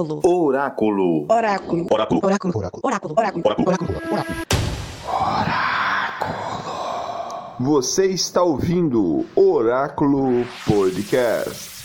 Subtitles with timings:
[0.00, 1.26] Oráculo.
[1.28, 1.86] Oráculo.
[1.90, 2.20] Oráculo.
[2.22, 2.52] Oráculo.
[2.56, 2.82] Oráculo.
[2.82, 3.44] Oráculo.
[3.44, 3.68] Oráculo.
[3.68, 3.98] Oráculo.
[3.98, 4.40] Oráculo.
[7.58, 11.80] Você está ouvindo Oráculo Podcast.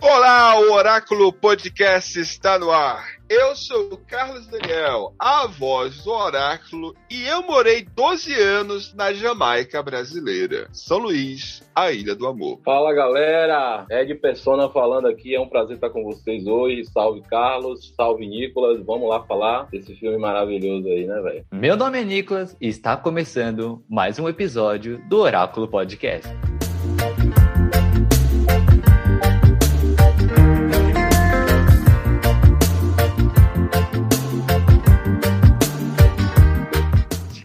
[0.00, 3.19] Olá, o Oráculo Podcast está no ar.
[3.30, 9.12] Eu sou o Carlos Daniel, a voz do Oráculo, e eu morei 12 anos na
[9.12, 12.58] Jamaica brasileira, São Luís, a Ilha do Amor.
[12.64, 16.84] Fala galera, Ed Persona falando aqui, é um prazer estar com vocês hoje.
[16.86, 21.44] Salve Carlos, salve Nicolas, vamos lá falar desse filme maravilhoso aí, né, velho?
[21.52, 26.28] Meu nome é Nicolas e está começando mais um episódio do Oráculo Podcast.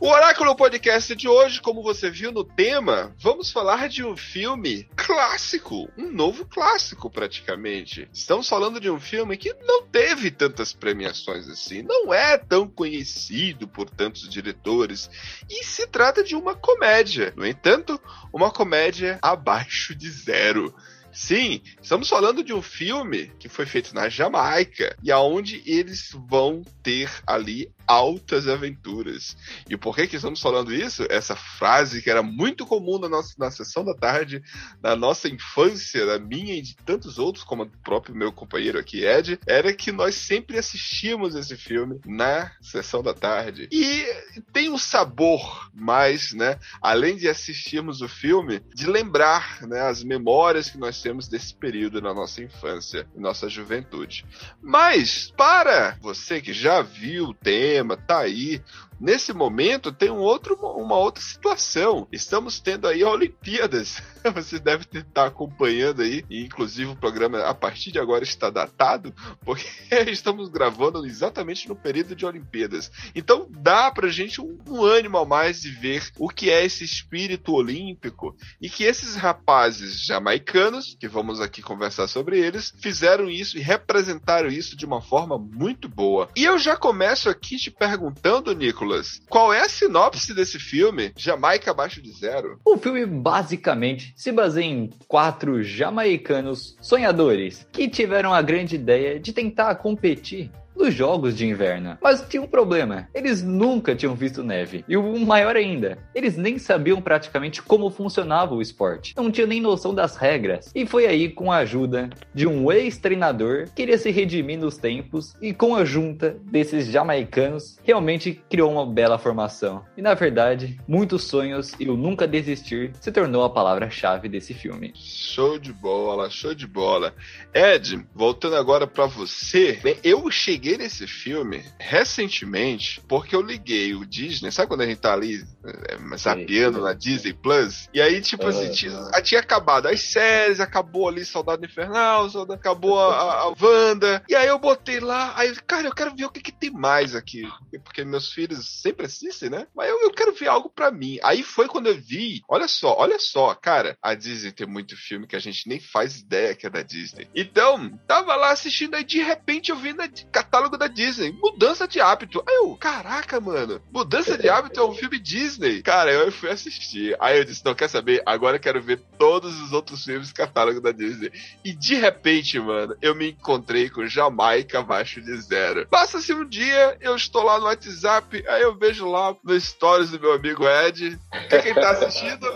[0.05, 4.87] O Oráculo Podcast de hoje, como você viu no tema, vamos falar de um filme
[4.95, 8.07] clássico, um novo clássico praticamente.
[8.13, 13.67] Estamos falando de um filme que não teve tantas premiações assim, não é tão conhecido
[13.67, 15.09] por tantos diretores
[15.49, 17.33] e se trata de uma comédia.
[17.35, 17.99] No entanto,
[18.31, 20.71] uma comédia abaixo de zero.
[21.15, 26.61] Sim, estamos falando de um filme que foi feito na Jamaica e aonde eles vão
[26.83, 29.37] ter ali altas aventuras.
[29.69, 31.05] E por que que estamos falando isso?
[31.09, 34.41] Essa frase que era muito comum na nossa na sessão da tarde,
[34.81, 39.05] na nossa infância, na minha e de tantos outros, como o próprio meu companheiro aqui
[39.05, 43.67] Ed, era que nós sempre assistíamos esse filme na sessão da tarde.
[43.71, 44.05] E
[44.51, 50.69] tem um sabor mais, né, além de assistirmos o filme, de lembrar, né, as memórias
[50.69, 54.25] que nós temos desse período na nossa infância, nossa juventude.
[54.61, 57.33] Mas para você que já viu o
[57.75, 58.61] tema, tá aí,
[58.99, 62.07] nesse momento tem um outro, uma outra situação.
[62.11, 64.01] Estamos tendo aí Olimpíadas.
[64.33, 69.13] Você deve estar acompanhando aí, e inclusive o programa a partir de agora está datado,
[69.43, 69.67] porque
[70.09, 72.91] estamos gravando exatamente no período de Olimpíadas.
[73.13, 76.83] Então dá pra gente um, um ânimo a mais de ver o que é esse
[76.83, 83.57] espírito olímpico e que esses rapazes jamaicanos, que vamos aqui conversar sobre eles, fizeram isso
[83.57, 86.29] e representaram isso de uma forma muito boa.
[86.35, 88.84] E eu já começo aqui te perguntando, Nicolas,
[89.29, 91.11] qual é a sinopse desse filme?
[91.17, 92.59] Jamaica abaixo de zero.
[92.65, 99.33] O filme basicamente se baseia em quatro jamaicanos sonhadores que tiveram a grande ideia de
[99.33, 101.97] tentar competir nos jogos de inverno.
[102.01, 104.83] Mas tinha um problema: eles nunca tinham visto neve.
[104.87, 109.13] E o maior ainda, eles nem sabiam praticamente como funcionava o esporte.
[109.15, 110.71] Não tinham nem noção das regras.
[110.75, 115.35] E foi aí, com a ajuda de um ex-treinador, que queria se redimir nos tempos
[115.39, 119.85] e com a junta desses jamaicanos, realmente criou uma bela formação.
[119.95, 124.91] E na verdade, muitos sonhos e o nunca desistir se tornou a palavra-chave desse filme.
[124.95, 127.13] Show de bola, show de bola.
[127.53, 134.51] Ed, voltando agora para você, eu cheguei nesse filme recentemente porque eu liguei o Disney,
[134.51, 137.89] sabe quando a gente tá ali é, zapeando na Disney Plus?
[137.93, 143.15] E aí, tipo assim, tinha, tinha acabado as séries, acabou ali Soldado Infernal, acabou a,
[143.15, 146.41] a, a Wanda, e aí eu botei lá, aí, cara, eu quero ver o que,
[146.41, 147.43] que tem mais aqui,
[147.83, 149.67] porque meus filhos sempre assistem, né?
[149.75, 151.19] Mas eu, eu quero ver algo para mim.
[151.23, 155.27] Aí foi quando eu vi, olha só, olha só, cara, a Disney tem muito filme
[155.27, 157.27] que a gente nem faz ideia que é da Disney.
[157.35, 160.07] Então, tava lá assistindo, aí de repente eu vi na
[160.55, 162.41] catálogo da Disney, mudança de hábito.
[162.47, 165.81] Aí eu, caraca, mano, mudança de hábito é um filme Disney.
[165.81, 167.15] Cara, eu fui assistir.
[167.19, 168.21] Aí eu disse, não quer saber?
[168.25, 171.31] Agora eu quero ver todos os outros filmes catálogo da Disney.
[171.63, 175.85] E de repente, mano, eu me encontrei com Jamaica abaixo de zero.
[175.87, 180.19] Passa-se um dia, eu estou lá no WhatsApp, aí eu vejo lá no stories do
[180.19, 181.19] meu amigo Ed.
[181.49, 182.47] Que quem tá assistindo?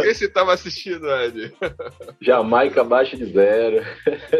[0.00, 1.52] Quem você tava assistindo, Ed?
[2.20, 3.84] Jamaica abaixo de zero.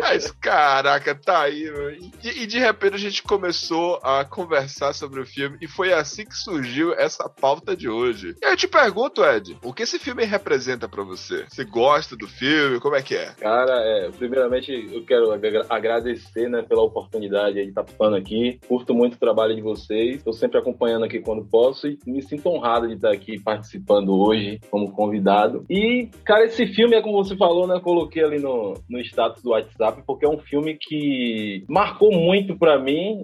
[0.00, 1.90] Mas, caraca, tá aí, meu.
[1.93, 6.25] E, e de repente a gente começou a conversar sobre o filme e foi assim
[6.25, 8.34] que surgiu essa pauta de hoje.
[8.43, 11.44] E eu te pergunto, Ed, o que esse filme representa pra você?
[11.49, 12.81] Você gosta do filme?
[12.81, 13.32] Como é que é?
[13.38, 18.58] Cara, é, primeiramente eu quero agra- agradecer né, pela oportunidade aí de estar falando aqui.
[18.67, 20.17] Curto muito o trabalho de vocês.
[20.17, 24.61] Estou sempre acompanhando aqui quando posso e me sinto honrado de estar aqui participando hoje
[24.70, 25.64] como convidado.
[25.69, 27.81] E, cara, esse filme é como você falou, né?
[27.81, 31.21] Coloquei ali no, no status do WhatsApp, porque é um filme que
[31.69, 33.22] marcou muito pra mim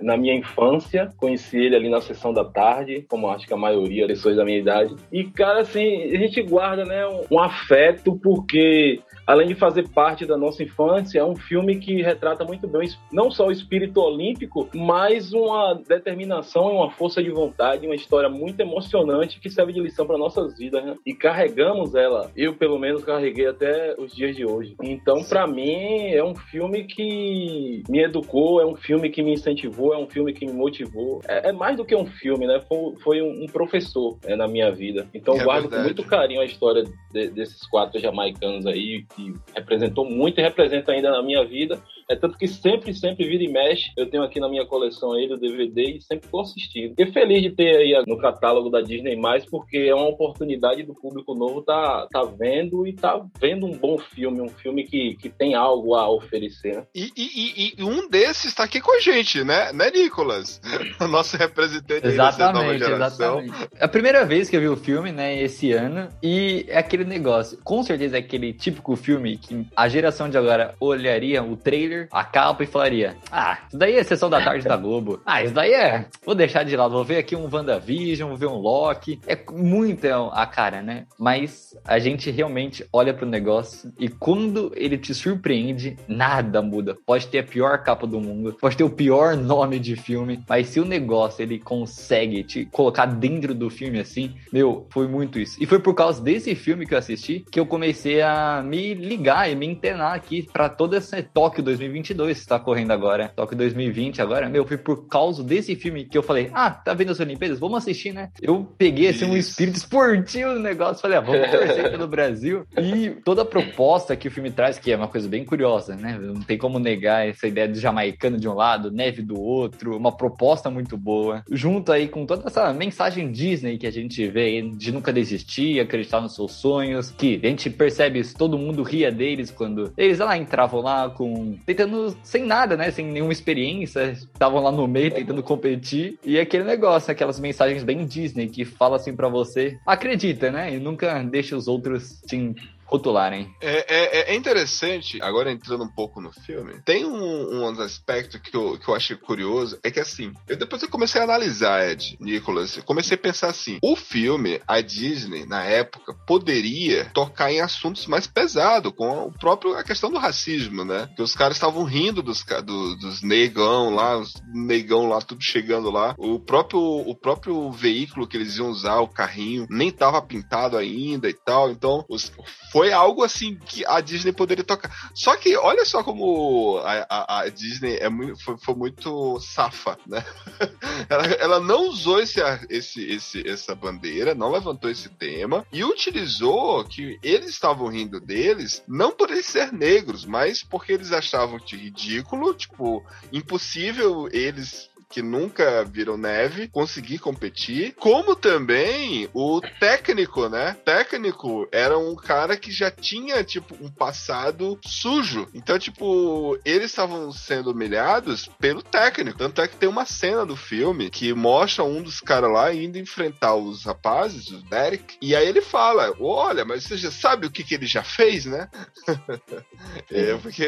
[0.00, 1.10] na minha infância.
[1.16, 4.44] Conheci ele ali na sessão da tarde, como acho que a maioria das pessoas da
[4.44, 4.94] minha idade.
[5.12, 10.36] E, cara, assim, a gente guarda, né, um afeto, porque além de fazer parte da
[10.36, 15.32] nossa infância, é um filme que retrata muito bem não só o espírito olímpico, mas
[15.32, 20.06] uma determinação e uma força de vontade, uma história muito emocionante que serve de lição
[20.06, 20.96] para nossas vidas, né?
[21.06, 24.74] E carregamos ela, eu pelo menos carreguei até os dias de hoje.
[24.82, 29.94] Então, para mim, é um filme que me educou, é um filme que me incentivou,
[29.94, 31.20] é um filme que me motivou.
[31.28, 32.60] É, é mais do que um filme, né?
[32.68, 35.06] Foi, foi um, um professor é, na minha vida.
[35.14, 35.82] Então, É guardo verdade.
[35.82, 40.92] com muito carinho a história de- desses quatro jamaicanos aí, que representou muito e representa
[40.92, 41.80] ainda na minha vida.
[42.10, 43.90] É tanto que sempre, sempre vira e mexe.
[43.96, 46.90] Eu tenho aqui na minha coleção ele, o DVD, e sempre tô assistindo.
[46.90, 49.16] Fiquei feliz de ter aí no catálogo da Disney+,
[49.50, 53.98] porque é uma oportunidade do público novo tá, tá vendo e tá vendo um bom
[53.98, 56.76] filme, um filme que, que tem algo a oferecer.
[56.76, 56.86] né?
[56.94, 59.72] E, e- e- e um desses tá aqui com a gente, né?
[59.72, 60.60] Né, Nicolas?
[61.00, 63.40] O nosso representante aí dessa nova Exatamente, geração.
[63.40, 63.68] exatamente.
[63.76, 67.04] É a primeira vez que eu vi o filme, né, esse ano, e é aquele
[67.04, 71.91] negócio, com certeza é aquele típico filme que a geração de agora olharia o trailer,
[72.10, 75.20] a capa e falaria: Ah, isso daí é sessão da tarde da Globo.
[75.24, 76.06] Ah, isso daí é.
[76.24, 79.20] Vou deixar de lado, vou ver aqui um WandaVision, vou ver um Loki.
[79.26, 80.02] É muito
[80.32, 81.06] a cara, né?
[81.18, 86.96] Mas a gente realmente olha pro negócio e quando ele te surpreende, nada muda.
[87.06, 90.68] Pode ter a pior capa do mundo, pode ter o pior nome de filme, mas
[90.68, 95.56] se o negócio ele consegue te colocar dentro do filme assim, meu, foi muito isso.
[95.62, 99.50] E foi por causa desse filme que eu assisti que eu comecei a me ligar
[99.50, 103.32] e me internar aqui pra todo esse Tóquio 2022 que tá correndo agora.
[103.34, 107.12] Tóquio 2020 agora, meu, foi por causa desse filme que eu falei: "Ah, tá vendo
[107.12, 107.58] as Olimpíadas?
[107.58, 111.90] Vamos assistir, né?" Eu peguei assim um espírito esportivo no negócio, falei: "Ah, vamos torcer
[111.90, 112.64] pelo Brasil".
[112.78, 116.18] E toda a proposta que o filme traz, que é uma coisa bem curiosa, né?
[116.20, 120.12] Não tem como negar essa ideia do jamaicano de um lado, neve do outro, uma
[120.12, 121.42] proposta muito boa.
[121.50, 126.20] Junto aí com toda essa mensagem Disney que a gente vê de nunca desistir, acreditar
[126.20, 130.36] nos seus sonhos, que a gente percebe isso, todo mundo ria deles quando eles lá
[130.36, 135.42] entravam lá com tentando sem nada, né, sem nenhuma experiência, estavam lá no meio tentando
[135.42, 136.18] competir.
[136.24, 140.78] E aquele negócio, aquelas mensagens bem Disney que fala assim pra você, acredita, né, e
[140.78, 142.54] nunca deixa os outros te
[142.92, 143.54] rotularem.
[143.60, 148.54] É, é- é interessante, agora entrando um pouco no filme, tem um, um aspecto que
[148.56, 152.16] eu, que eu achei curioso, é que assim, eu depois eu comecei a analisar, Ed,
[152.20, 157.60] Nicolas, eu comecei a pensar assim, o filme, a Disney, na época, poderia tocar em
[157.60, 161.08] assuntos mais pesados, com o próprio, a questão do racismo, né?
[161.16, 165.90] Que os caras estavam rindo dos, do- dos negão lá, os negão lá, tudo chegando
[165.90, 170.76] lá, o próprio, o próprio veículo que eles iam usar, o carrinho, nem tava pintado
[170.76, 172.30] ainda e tal, então os,
[172.70, 174.90] foi algo assim que a Disney poderia tocar.
[175.14, 179.98] Só que olha só como a, a- a Disney é muito, foi, foi muito safa,
[180.06, 180.24] né?
[181.08, 182.40] ela, ela não usou esse,
[182.70, 188.82] esse, esse, essa bandeira, não levantou esse tema e utilizou que eles estavam rindo deles,
[188.88, 195.84] não por eles ser negros, mas porque eles achavam ridículo, tipo, impossível eles que nunca
[195.84, 200.74] viram neve, conseguir competir, como também o técnico, né?
[200.84, 205.46] Técnico era um cara que já tinha, tipo, um passado sujo.
[205.52, 209.36] Então, tipo, eles estavam sendo humilhados pelo técnico.
[209.36, 212.98] Tanto é que tem uma cena do filme que mostra um dos caras lá indo
[212.98, 217.50] enfrentar os rapazes, o Derek, e aí ele fala: Olha, mas você já sabe o
[217.50, 218.70] que, que ele já fez, né?
[220.10, 220.66] é, porque,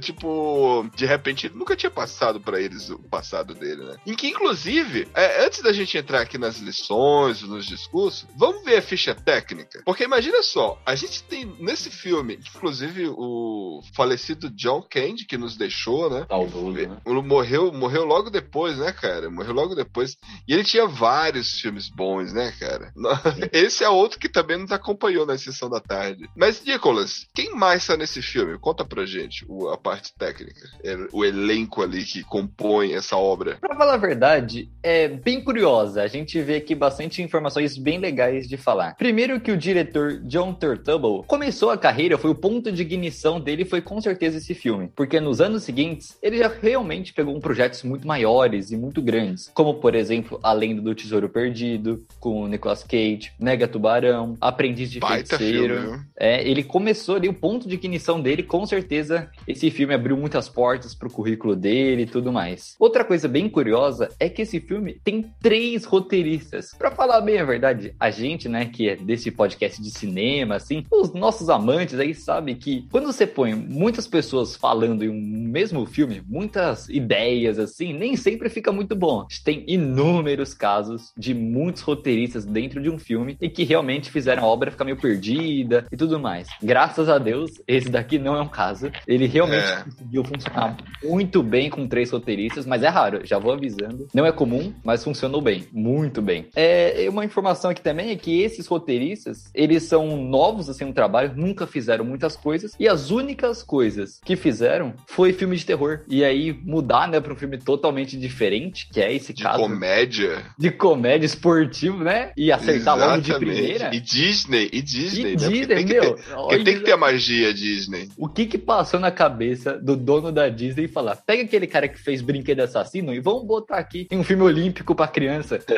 [0.00, 3.96] tipo, de repente ele nunca tinha passado pra eles o passado dele, né?
[4.06, 8.76] Em que, inclusive, é, antes da gente entrar aqui nas lições, nos discursos, vamos ver
[8.78, 9.82] a ficha técnica.
[9.84, 15.56] Porque imagina só, a gente tem nesse filme, inclusive o falecido John Candy, que nos
[15.56, 16.26] deixou, né?
[16.28, 16.96] Saudoso, né?
[17.06, 19.30] Ele Morreu, morreu logo depois, né, cara?
[19.30, 20.16] Morreu logo depois.
[20.46, 22.92] E ele tinha vários filmes bons, né, cara?
[23.52, 26.28] Esse é outro que também nos acompanhou na sessão da tarde.
[26.36, 28.58] Mas, Nicolas, quem mais tá nesse filme?
[28.58, 30.60] Conta pra gente o- a parte técnica.
[30.84, 33.58] é, O elenco ali que compõe essa obra.
[33.74, 36.00] Pra falar a verdade, é bem curiosa.
[36.00, 38.94] A gente vê aqui bastante informações bem legais de falar.
[38.94, 43.64] Primeiro que o diretor John Turturro começou a carreira, foi o ponto de ignição dele,
[43.64, 44.90] foi com certeza esse filme.
[44.94, 49.50] Porque nos anos seguintes, ele já realmente pegou um projetos muito maiores e muito grandes.
[49.52, 54.88] Como, por exemplo, A Lenda do Tesouro Perdido, com o Nicolas Cage, Mega Tubarão, Aprendiz
[54.88, 55.80] de Baita Feiticeiro.
[55.80, 56.04] filme?
[56.16, 60.48] É, ele começou ali, o ponto de ignição dele, com certeza, esse filme abriu muitas
[60.48, 62.76] portas pro currículo dele e tudo mais.
[62.78, 66.72] Outra coisa bem curiosa é que esse filme tem três roteiristas.
[66.76, 70.84] Pra falar bem a verdade, a gente, né, que é desse podcast de cinema, assim,
[70.90, 75.86] os nossos amantes aí sabem que quando você põe muitas pessoas falando em um mesmo
[75.86, 79.20] filme, muitas ideias, assim, nem sempre fica muito bom.
[79.20, 84.10] A gente tem inúmeros casos de muitos roteiristas dentro de um filme e que realmente
[84.10, 86.48] fizeram a obra ficar meio perdida e tudo mais.
[86.62, 88.90] Graças a Deus, esse daqui não é um caso.
[89.06, 89.84] Ele realmente É.
[89.84, 94.08] conseguiu funcionar muito bem com três roteiristas, mas é raro, já vou avisando.
[94.14, 96.46] Não é comum, mas funcionou bem, muito bem.
[96.56, 101.32] É, uma informação aqui também é que esses roteiristas, eles são novos assim no trabalho,
[101.36, 106.00] nunca fizeram muitas coisas e as únicas coisas que fizeram foi filme de terror.
[106.08, 110.44] E aí mudar, né, para um filme totalmente diferente, que é esse De caso comédia.
[110.58, 112.32] de comédia esportivo, né?
[112.36, 113.56] E acertar logo de Exatamente.
[113.60, 113.94] primeira.
[113.94, 115.48] E Disney, e Disney, E né?
[115.48, 118.08] Disney, tem que meu, ter- olha porque tem que ter a magia Disney.
[118.16, 121.88] O que que passou na cabeça do dono da Disney e falar: pega aquele cara
[121.88, 125.58] que fez Brinquedo Assassino e vamos botar aqui em um filme olímpico pra criança.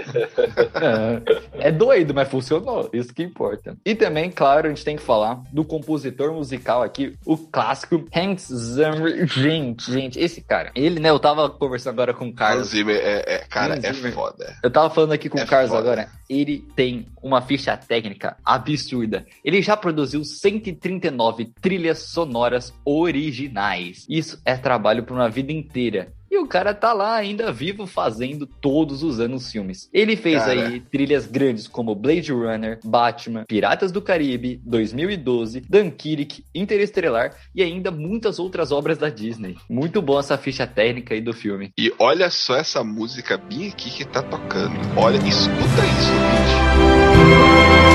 [1.60, 2.90] é, é doido, mas funcionou.
[2.92, 3.76] Isso que importa.
[3.84, 8.48] E também, claro, a gente tem que falar do compositor musical aqui, o clássico Hans
[8.52, 9.26] Zimmer.
[9.26, 11.10] Gente, gente, esse cara, ele, né?
[11.10, 12.68] Eu tava conversando agora com o Hans Carlos.
[12.68, 14.56] Zimmer é, é- cara, Hans é foda.
[14.62, 15.80] Eu tava falando aqui com É o Carlos foda.
[15.82, 16.08] agora.
[16.28, 19.24] Ele tem uma ficha técnica absurda.
[19.44, 24.04] Ele já produziu 139 trilhas sonoras originais.
[24.08, 26.12] Isso é trabalho por uma vida inteira.
[26.30, 29.88] E o cara tá lá ainda vivo fazendo todos os anos filmes.
[29.92, 30.68] Ele fez Cara.
[30.68, 37.90] aí trilhas grandes como Blade Runner, Batman, Piratas do Caribe, 2012, Dunkirk, Interestelar e ainda
[37.90, 39.56] muitas outras obras da Disney.
[39.68, 41.70] Muito bom essa ficha técnica aí do filme.
[41.78, 44.74] E olha só essa música bem aqui que tá tocando.
[44.96, 47.85] Olha, escuta isso, bicho.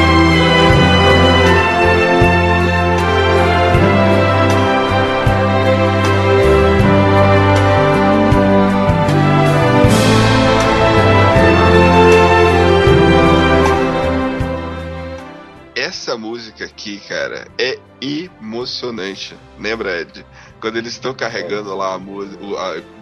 [16.11, 19.33] Essa música aqui, cara, é emocionante.
[19.57, 20.25] Lembra, Ed?
[20.61, 22.39] Quando eles estão carregando lá a música,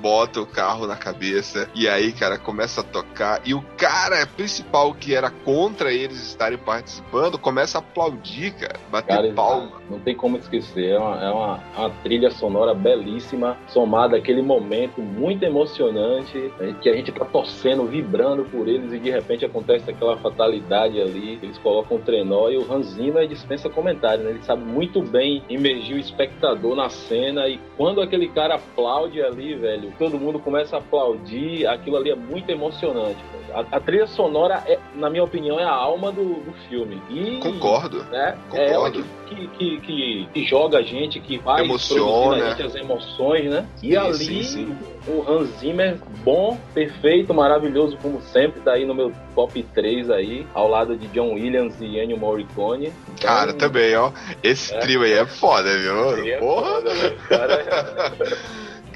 [0.01, 3.41] bota o carro na cabeça e aí, cara, começa a tocar.
[3.45, 9.15] E o cara principal que era contra eles estarem participando começa a aplaudir, cara, bater
[9.15, 9.81] Cara, palma.
[9.89, 10.91] não tem como esquecer.
[10.91, 16.89] É uma, é uma, uma trilha sonora belíssima, somada àquele momento muito emocionante, né, que
[16.89, 21.39] a gente tá torcendo, vibrando por eles e de repente acontece aquela fatalidade ali.
[21.43, 24.31] Eles colocam o trenó e o Hans Zimmer dispensa comentário, né?
[24.31, 29.55] Ele sabe muito bem imergir o espectador na cena e quando aquele cara aplaude ali,
[29.55, 33.17] velho, todo mundo começa a aplaudir, aquilo ali é muito emocionante.
[33.53, 37.01] A, a trilha sonora, é, na minha opinião, é a alma do, do filme.
[37.09, 38.03] E, Concordo.
[38.05, 38.37] né?
[38.53, 39.09] É ela Concordo.
[39.27, 42.47] que, que, que, que- joga a gente, que faz Emociona.
[42.53, 43.65] as emoções, né?
[43.83, 44.77] E Sim, ali, sim, sim.
[45.07, 50.45] o Hans Zimmer, bom, perfeito, maravilhoso, como sempre, tá aí no meu top 3 aí,
[50.53, 52.91] ao lado de John Williams e Ennio Morricone.
[53.13, 54.11] Então, Cara, também, ó.
[54.43, 54.79] Esse É.
[54.79, 56.15] trio aí é foda, viu?
[56.15, 56.71] seria Porra!
[56.71, 57.15] foda, né?
[57.29, 57.63] Cara,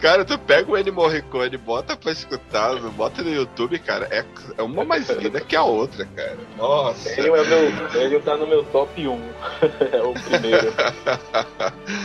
[0.03, 4.25] Cara, tu pega o Ennio Morricone, bota pra escutar, bota no YouTube, cara, é,
[4.57, 6.37] é uma mais linda que a outra, cara.
[6.57, 7.09] Nossa.
[7.21, 9.13] Ennio, é meu, Ennio tá no meu top 1.
[9.93, 10.73] é o primeiro.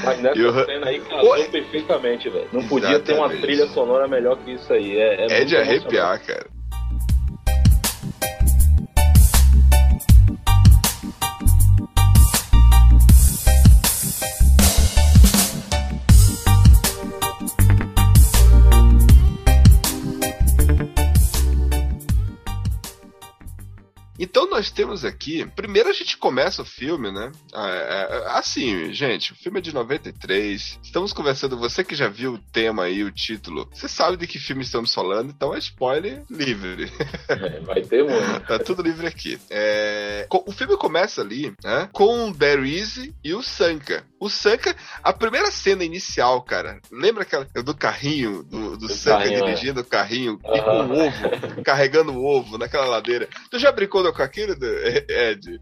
[0.04, 1.44] Mas nessa cena aí casou Oi.
[1.48, 2.46] perfeitamente, velho.
[2.52, 3.42] Não podia ter uma Exatamente.
[3.42, 4.96] trilha sonora melhor que isso aí.
[4.96, 6.46] É, é, É de arrepiar, cara.
[24.58, 25.46] Nós temos aqui.
[25.54, 27.30] Primeiro a gente começa o filme, né?
[27.54, 30.80] Ah, é, é, assim, gente, o filme é de 93.
[30.82, 34.36] Estamos conversando, você que já viu o tema aí, o título, você sabe de que
[34.36, 36.90] filme estamos falando, então é spoiler livre.
[37.28, 38.40] É, vai ter muito.
[38.46, 39.38] Tá tudo livre aqui.
[39.50, 41.88] É, O filme começa ali, né?
[41.92, 44.04] Com o Barry e o Sanka.
[44.18, 49.18] O Sanka, a primeira cena inicial, cara, lembra aquela do carrinho, do, do Do Sanka
[49.18, 49.46] carrinho, é.
[49.46, 53.28] dirigindo o carrinho e com o ovo, carregando o ovo naquela ladeira.
[53.50, 54.47] Tu já brincou com aquilo,
[55.08, 55.60] Ed?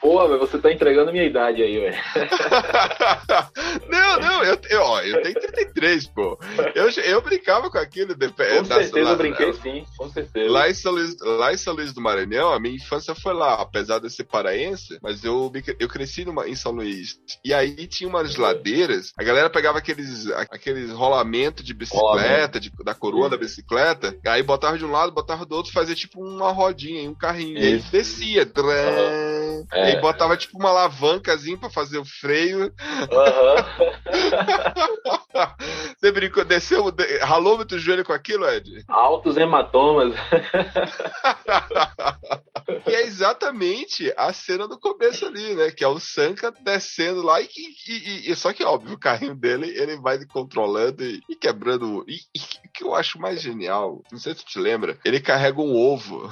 [0.00, 1.96] Pô, velho, você tá entregando minha idade aí, velho.
[3.88, 6.38] Não, Não, eu, eu, ó, eu tenho 33, pô.
[6.74, 8.14] Eu, eu brincava com aquilo.
[8.14, 10.50] De, com certeza lá, eu brinquei sim, com certeza.
[10.50, 13.54] Lá em, São Luís, lá em São Luís do Maranhão, a minha infância foi lá,
[13.54, 17.18] apesar de eu ser paraense, mas eu, eu cresci numa, em São Luís.
[17.44, 22.94] E aí tinha umas ladeiras, a galera pegava aqueles, aqueles rolamentos de bicicleta, de, da
[22.94, 27.08] coroa da bicicleta, aí botava de um lado, botava do outro, fazia tipo uma rodinha,
[27.08, 27.45] um carrinho.
[27.52, 27.62] Isso.
[27.62, 28.50] E aí descia.
[28.56, 29.66] Uhum.
[29.72, 29.92] É.
[29.92, 32.64] E botava tipo uma alavancazinha pra fazer o freio.
[32.64, 32.72] Uhum.
[35.98, 36.84] Você brincou, desceu,
[37.20, 38.84] ralou muito o joelho com aquilo, Ed?
[38.88, 40.14] Altos hematomas.
[42.86, 45.70] e é exatamente a cena do começo ali, né?
[45.70, 47.48] Que é o Sanka descendo lá e,
[47.88, 52.04] e, e só que óbvio, o carrinho dele ele vai controlando e, e quebrando.
[52.08, 55.60] E, o que eu acho mais genial, não sei se tu te lembra, ele carrega
[55.60, 56.30] um ovo.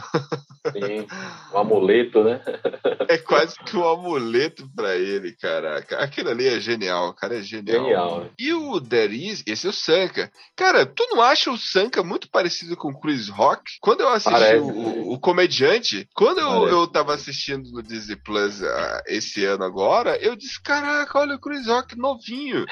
[0.72, 1.06] Sim,
[1.52, 2.40] um amuleto, né?
[3.08, 5.98] é quase que um amuleto para ele, caraca.
[5.98, 7.84] Aquilo ali é genial, cara, é genial.
[7.84, 8.20] Genial.
[8.20, 8.30] Né?
[8.38, 10.30] E o Deriz, esse é o Sanka.
[10.54, 13.62] Cara, tu não acha o Sanka muito parecido com o Chris Rock?
[13.80, 19.02] Quando eu assisti o, o, comediante, quando eu, eu tava assistindo no Disney Plus uh,
[19.06, 22.66] esse ano agora, eu disse, caraca, olha o Chris Rock novinho.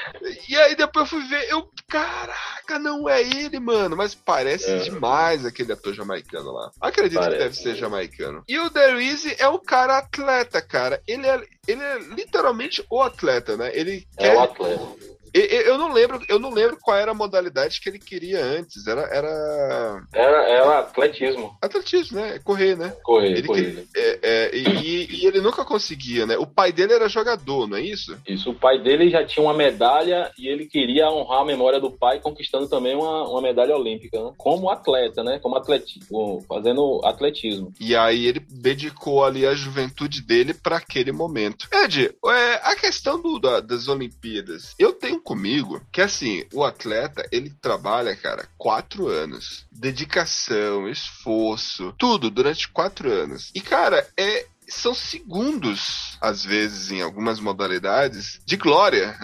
[0.47, 4.79] E aí depois eu fui ver, eu, caraca, não é ele, mano, mas parece é.
[4.79, 6.71] demais aquele ator jamaicano lá.
[6.79, 7.37] Acredito parece.
[7.37, 8.43] que deve ser jamaicano.
[8.47, 11.01] E o Deriz é o cara atleta, cara.
[11.07, 13.71] Ele é, ele é literalmente o atleta, né?
[13.73, 14.35] Ele é quer...
[14.35, 18.43] o atleta eu não lembro, eu não lembro qual era a modalidade que ele queria
[18.43, 18.85] antes.
[18.87, 19.01] Era.
[19.03, 21.57] Era, era, era atletismo.
[21.61, 22.39] Atletismo, né?
[22.43, 22.95] Correr, né?
[23.03, 23.83] Correr, ele corrida.
[23.95, 26.37] é, é, e, e, ele nunca conseguia, né?
[26.37, 28.17] O pai dele era jogador, não é isso?
[28.27, 31.91] Isso, o pai dele já tinha uma medalha e ele queria honrar a memória do
[31.91, 34.31] pai, conquistando também uma, uma medalha olímpica, né?
[34.37, 35.39] Como atleta, né?
[35.39, 37.73] Como atletismo, fazendo atletismo.
[37.79, 41.67] E aí ele dedicou ali a juventude dele para aquele momento.
[41.71, 47.27] Ed, é, a questão do, da, das Olimpíadas, eu tenho comigo que assim, o atleta,
[47.31, 49.65] ele trabalha, cara, quatro anos.
[49.71, 53.51] Dedicação, esforço, tudo durante quatro anos.
[53.55, 59.17] E, cara, é, são segundos, às vezes, em algumas modalidades, de glória.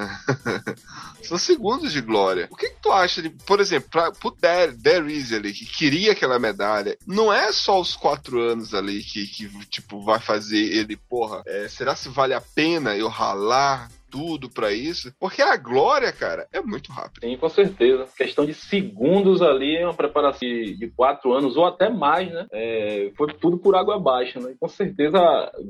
[1.24, 2.48] são segundos de glória.
[2.52, 6.12] O que, que tu acha de, por exemplo, pra, pro Der, Deriz ali, que queria
[6.12, 10.96] aquela medalha, não é só os quatro anos ali que, que tipo, vai fazer ele,
[10.96, 16.12] porra, é, será se vale a pena eu ralar tudo para isso, porque a glória,
[16.12, 17.28] cara, é muito rápida.
[17.28, 18.08] Sim, com certeza.
[18.18, 22.46] Questão de segundos ali, uma preparação de quatro anos ou até mais, né?
[22.52, 24.56] É, foi tudo por água abaixo, né?
[24.60, 25.20] Com certeza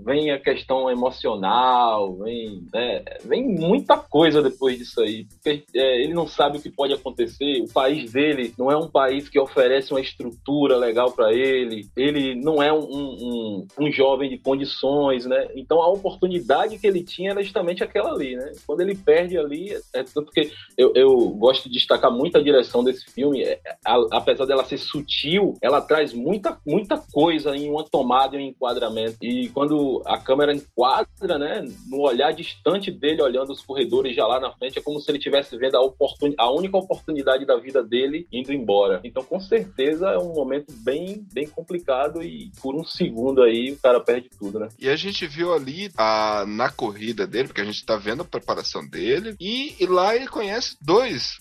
[0.06, 3.04] vem a questão emocional, vem, né?
[3.26, 5.26] vem muita coisa depois disso aí.
[5.26, 7.62] Porque é, ele não sabe o que pode acontecer.
[7.62, 11.88] O país dele não é um país que oferece uma estrutura legal para ele.
[11.96, 15.48] Ele não é um, um, um jovem de condições, né?
[15.56, 18.52] Então a oportunidade que ele tinha era justamente aquela ali né?
[18.66, 22.84] Quando ele perde ali, é tanto que eu, eu gosto de destacar muito a direção
[22.84, 27.84] desse filme, é, a, apesar dela ser sutil, ela traz muita, muita coisa em uma
[27.84, 29.18] tomada e um enquadramento.
[29.22, 34.40] E quando a câmera enquadra, né, no olhar distante dele, olhando os corredores já lá
[34.40, 37.84] na frente, é como se ele estivesse vendo a, oportun, a única oportunidade da vida
[37.84, 39.00] dele indo embora.
[39.04, 43.78] Então, com certeza, é um momento bem, bem complicado e por um segundo aí o
[43.78, 44.70] cara perde tudo, né?
[44.80, 48.26] E a gente viu ali a, na corrida dele, porque a gente tá vendo a
[48.26, 49.36] preparação dele.
[49.40, 51.40] E, e lá ele conhece dois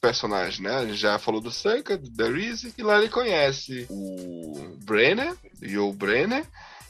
[0.00, 0.74] personagens, né?
[0.74, 5.78] A gente já falou do Sanka, do Derize, e lá ele conhece o Brenner, e
[5.78, 6.44] o Brenner,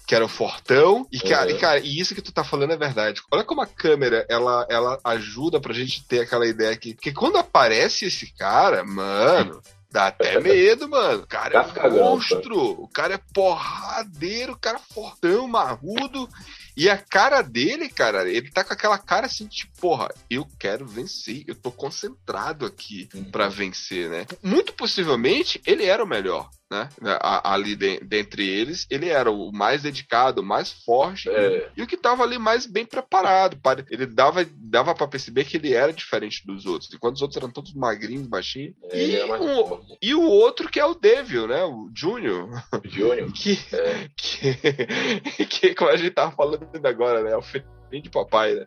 [0.06, 1.06] que era o Fortão.
[1.12, 1.56] E, cara, uhum.
[1.56, 3.22] e, cara, e isso que tu tá falando é verdade.
[3.30, 6.94] Olha como a câmera, ela, ela ajuda pra gente ter aquela ideia aqui.
[6.94, 9.62] Porque quando aparece esse cara, mano.
[9.90, 11.22] Dá até medo, mano.
[11.22, 12.82] O cara é um monstro.
[12.82, 16.28] O cara é porradeiro, o cara é fortão, marrudo.
[16.76, 20.86] E a cara dele, cara, ele tá com aquela cara assim, tipo, porra, eu quero
[20.86, 23.30] vencer, eu tô concentrado aqui uhum.
[23.30, 24.26] para vencer, né?
[24.42, 26.88] Muito possivelmente ele era o melhor né?
[27.42, 31.68] Ali de, dentre eles, ele era o mais dedicado, o mais forte é.
[31.76, 33.56] e o que estava ali mais bem preparado.
[33.56, 37.36] Para, ele dava, dava para perceber que ele era diferente dos outros, enquanto os outros
[37.36, 38.74] eram todos magrinhos, baixinhos.
[38.90, 41.64] É, e, um, e, o outro que é o Devil, né?
[41.64, 42.48] O Júnior.
[42.84, 43.32] Júnior.
[43.34, 44.08] que, é.
[44.16, 47.32] que, que, como a gente tava falando agora, né?
[47.32, 48.66] É o filho de papai, né?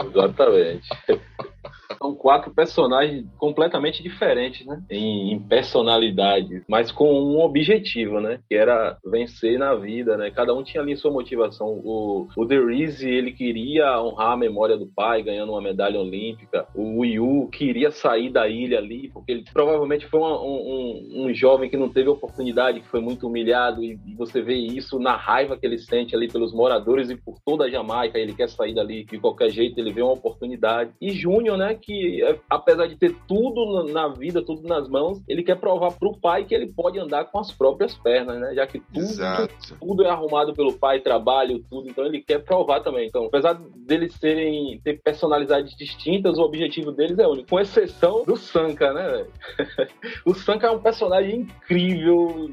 [0.00, 0.88] Exatamente.
[1.98, 4.82] São quatro personagens completamente diferentes, né?
[4.90, 8.40] Em, em personalidade, mas com um objetivo, né?
[8.48, 10.30] Que era vencer na vida, né?
[10.30, 11.66] Cada um tinha ali sua motivação.
[11.68, 16.66] O, o The Reese, ele queria honrar a memória do pai, ganhando uma medalha olímpica.
[16.74, 21.68] O Yu queria sair da ilha ali, porque ele provavelmente foi uma, um, um, jovem
[21.68, 25.56] que não teve oportunidade, que foi muito humilhado, e, e você vê isso na raiva
[25.56, 28.18] que ele sente ali pelos moradores e por toda a Jamaica.
[28.18, 30.90] Ele quer sair dali de qualquer jeito, ele vê uma oportunidade.
[31.00, 35.42] E Júnior, né, que é, apesar de ter tudo na vida, tudo nas mãos, ele
[35.42, 38.54] quer provar pro pai que ele pode andar com as próprias pernas, né?
[38.54, 39.48] Já que tudo,
[39.80, 41.88] tudo é arrumado pelo pai, trabalho, tudo.
[41.88, 43.08] Então ele quer provar também.
[43.08, 48.36] Então, apesar deles serem ter personalidades distintas, o objetivo deles é único, com exceção do
[48.36, 49.26] Sanka, né?
[50.24, 52.50] o Sanka é um personagem incrível.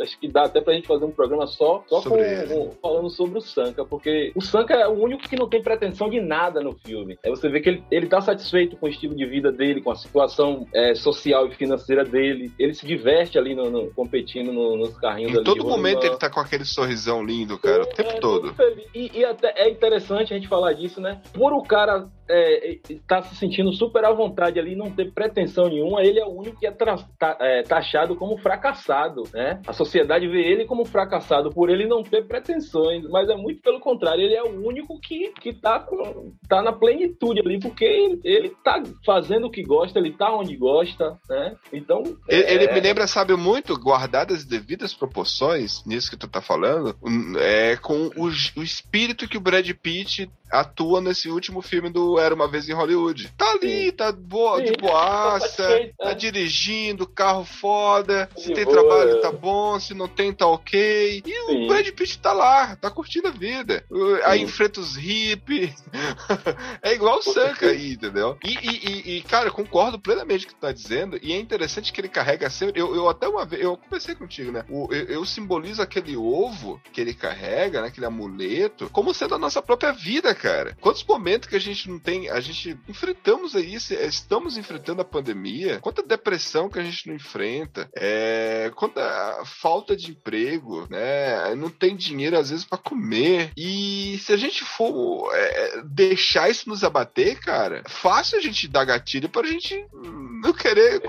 [0.00, 3.38] Acho que dá até pra gente fazer um programa só, só com, com, falando sobre
[3.38, 6.72] o Sanka, porque o Sanka é o único que não tem pretensão de nada no
[6.72, 7.18] filme.
[7.22, 8.41] É você vê que ele, ele tá satisfeito
[8.76, 12.52] com o estilo de vida dele, com a situação é, social e financeira dele.
[12.58, 15.38] Ele se diverte ali no, no competindo no, nos carrinhos.
[15.38, 18.54] Em todo momento ele tá com aquele sorrisão lindo, cara, é, o tempo é, todo.
[18.94, 21.20] E, e, até é interessante a gente falar disso, né?
[21.32, 26.02] Por o cara é, tá se sentindo super à vontade ali, não ter pretensão nenhuma,
[26.02, 29.60] ele é o único que é, tá, é, taxado como fracassado, né?
[29.66, 33.80] A sociedade vê ele como fracassado por ele não ter pretensões, mas é muito pelo
[33.80, 38.20] contrário, ele é o único que, que tá, com, tá na plenitude ali, porque ele,
[38.24, 41.56] ele tá fazendo o que gosta, ele tá onde gosta, né?
[41.72, 42.02] Então.
[42.28, 42.54] Ele, é...
[42.54, 46.96] ele me lembra, sabe, muito, guardadas as devidas proporções, nisso que tu tá falando,
[47.38, 52.34] é com o, o espírito que o Brad Pitt atua nesse último filme do Era
[52.34, 53.32] Uma Vez em Hollywood.
[53.38, 53.92] Tá ali, Sim.
[53.92, 58.76] tá boa, Sim, de boaça, tá, tá dirigindo, carro foda, se tem boa.
[58.76, 61.22] trabalho tá bom, se não tem tá ok.
[61.24, 61.64] E Sim.
[61.64, 63.82] o Brad Pitt tá lá, tá curtindo a vida.
[64.24, 65.82] Aí enfrenta os hippies.
[66.82, 68.38] é igual o Sanka aí, entendeu?
[68.44, 71.38] E, e, e, cara, eu concordo plenamente com o que tu tá dizendo, e é
[71.38, 72.80] interessante que ele carrega sempre.
[72.80, 74.64] Eu, eu até uma vez, eu conversei contigo, né?
[74.68, 77.88] O, eu, eu simbolizo aquele ovo que ele carrega, né?
[77.88, 80.76] Aquele amuleto, como sendo a nossa própria vida, cara.
[80.80, 85.78] Quantos momentos que a gente não tem, a gente enfrentamos aí, estamos enfrentando a pandemia,
[85.80, 91.54] quanta depressão que a gente não enfrenta, é, quanta falta de emprego, né?
[91.54, 93.50] Não tem dinheiro às vezes para comer.
[93.56, 98.84] E se a gente for é, deixar isso nos abater, cara, fácil a gente dar
[98.84, 101.00] gatilho pra gente não querer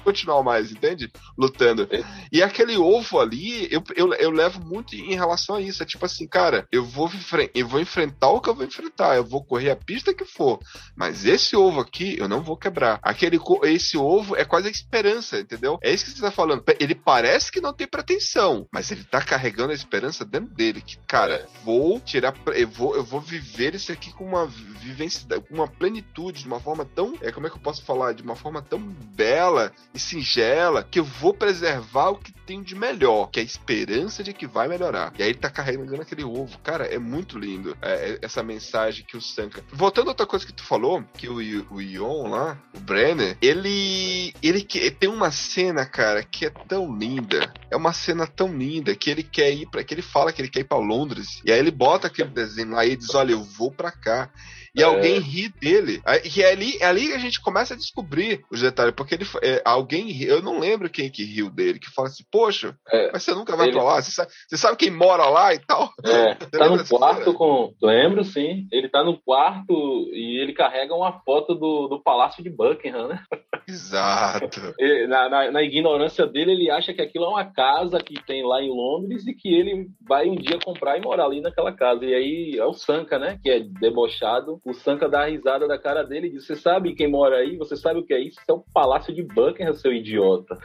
[0.00, 1.10] continuar mais, entende?
[1.36, 1.88] Lutando.
[2.30, 5.82] E aquele ovo ali, eu, eu, eu levo muito em relação a isso.
[5.82, 7.10] É tipo assim, cara, eu vou,
[7.54, 10.58] eu vou enfrentar o que eu vou enfrentar, eu vou correr a pista que for,
[10.96, 12.98] mas esse ovo aqui eu não vou quebrar.
[13.02, 15.78] Aquele, esse ovo é quase a esperança, entendeu?
[15.82, 16.62] É isso que você tá falando.
[16.78, 20.98] Ele parece que não tem pretensão, mas ele tá carregando a esperança dentro dele, que,
[21.06, 25.68] cara, vou tirar, eu vou, eu vou viver isso aqui com uma vivência, com uma
[25.68, 28.12] plenitude, de uma forma tão, é, como é que eu posso falar?
[28.12, 32.74] De uma forma tão bela e singela que eu vou preservar o que tenho de
[32.74, 35.12] melhor, que é a esperança de que vai melhorar.
[35.18, 36.58] E aí ele tá carregando aquele ovo.
[36.58, 39.64] Cara, é muito lindo é, é essa mensagem que o Sanka.
[39.72, 41.36] Voltando a outra coisa que tu falou, que o,
[41.70, 44.34] o Ion lá, o Brenner, ele.
[44.42, 47.52] ele tem uma cena, cara, que é tão linda.
[47.70, 50.50] É uma cena tão linda que ele quer ir para que ele fala que ele
[50.50, 51.40] quer ir para Londres.
[51.44, 54.30] E aí ele bota aquele desenho lá e diz: Olha, eu vou para cá
[54.74, 54.84] e é.
[54.84, 56.02] alguém ri dele.
[56.34, 59.24] E é ali, é ali que a gente começa a descobrir os detalhes, porque ele,
[59.42, 63.22] é, alguém, eu não lembro quem que riu dele, que fala assim, poxa, é, mas
[63.22, 63.76] você nunca vai ele...
[63.76, 65.90] pra lá, você sabe, você sabe, quem mora lá e tal?
[66.04, 69.72] É, tá no quarto com, lembro sim, ele tá no quarto
[70.12, 73.22] e ele carrega uma foto do, do Palácio de Buckingham, né?
[73.68, 74.74] Exato.
[75.08, 78.60] na, na, na, ignorância dele, ele acha que aquilo é uma casa que tem lá
[78.60, 82.04] em Londres e que ele vai um dia comprar e morar ali naquela casa.
[82.04, 85.76] E aí é o Sanka, né, que é debochado, o Sanka dá a risada da
[85.76, 87.56] cara dele e diz: Você sabe quem mora aí?
[87.56, 88.40] Você sabe o que é isso?
[88.40, 90.56] Isso é o Palácio de Buckingham, seu idiota.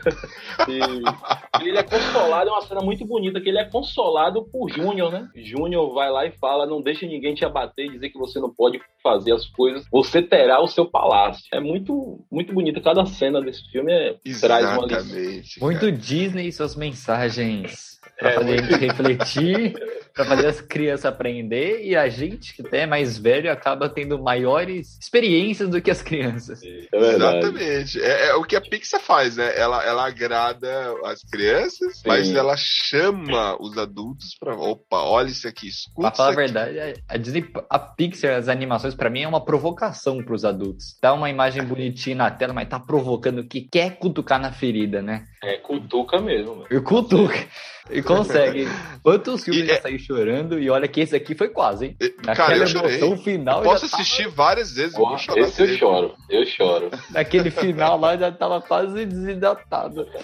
[0.68, 0.78] e,
[1.64, 5.12] e, ele é consolado, é uma cena muito bonita, que ele é consolado por Júnior,
[5.12, 5.28] né?
[5.36, 8.54] Júnior vai lá e fala: Não deixe ninguém te abater e dizer que você não
[8.54, 11.44] pode fazer as coisas, você terá o seu palácio.
[11.52, 12.82] É muito, muito bonito.
[12.82, 15.62] Cada cena desse filme é, traz uma lição.
[15.62, 18.76] Muito Disney e suas mensagens para é, fazer muito...
[18.76, 19.76] refletir
[20.18, 24.98] para fazer as crianças aprender e a gente que é mais velho acaba tendo maiores
[25.00, 26.60] experiências do que as crianças.
[26.64, 28.02] É Exatamente.
[28.02, 29.54] É, é, o que a Pixar faz, né?
[29.56, 30.70] Ela, ela agrada
[31.06, 32.08] as crianças, Sim.
[32.08, 36.10] mas ela chama os adultos para opa, olha isso aqui, escuta.
[36.10, 40.24] Pra falar a verdade, a Disney, a Pixar, as animações para mim é uma provocação
[40.24, 40.98] para os adultos.
[41.00, 45.26] Dá uma imagem bonitinha na tela, mas tá provocando que quer cutucar na ferida, né?
[45.44, 46.56] É, cutuca mesmo.
[46.56, 46.84] Mano.
[46.84, 47.48] Cutuca.
[47.90, 48.68] E consegue.
[49.04, 50.60] Quantos filmes E já é- saí chorando?
[50.60, 51.98] E olha que esse aqui foi quase, hein?
[52.02, 52.98] E, Naquela Cara, eu chorei.
[52.98, 53.60] emoção final.
[53.60, 56.90] Eu posso tava- assistir várias vezes, eu vou chorar esse eu choro, eu choro.
[57.12, 60.06] Naquele final lá já tava quase desidratado.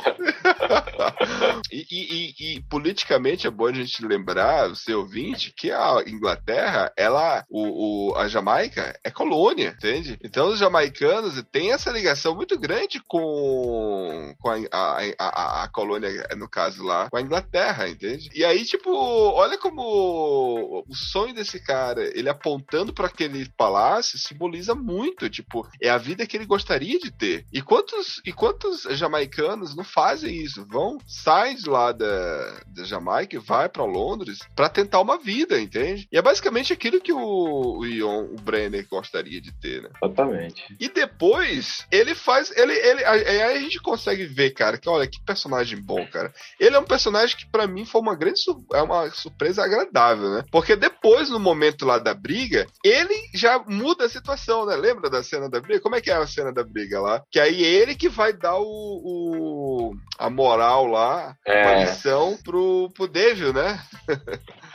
[1.71, 6.03] E, e- e- e politicamente é bom a gente lembrar, o seu ouvinte, que a
[6.07, 10.17] Inglaterra, ela, o, o- a Jamaica é colônia, entende?
[10.23, 16.27] Então os jamaicanos têm essa ligação muito grande com, com a, a, a- a colônia,
[16.37, 17.52] no caso lá, com a Inglaterra,
[17.89, 18.29] entende?
[18.33, 24.75] E aí, tipo, olha como o sonho desse cara, ele apontando para aquele palácio, simboliza
[24.75, 27.45] muito, tipo, é a vida que ele gostaria de ter.
[27.51, 30.65] E quantos, e quantos jamaicanos não fazem isso?
[30.67, 35.59] Vão, saem de lá da, da Jamaica e vai para Londres para tentar uma vida,
[35.59, 36.07] entende?
[36.11, 39.89] E é basicamente aquilo que o, o Ion, o Brenner gostaria de ter, né?
[40.03, 40.75] Exatamente.
[40.79, 42.51] E depois, ele faz.
[42.55, 46.33] Ele, ele, aí a gente consegue ver, cara, que olha, que personagem bom, cara.
[46.59, 48.41] Ele é um personagem que pra mim foi uma grande
[48.73, 50.43] é uma surpresa agradável, né?
[50.51, 54.75] Porque depois, no momento lá da briga, ele já muda a situação, né?
[54.75, 55.79] Lembra da cena da briga?
[55.81, 57.21] Como é que é a cena da briga lá?
[57.31, 62.89] Que aí ele que vai dar o, o- a moral lá, a É, lição pro,
[62.95, 63.81] pro Devil, né?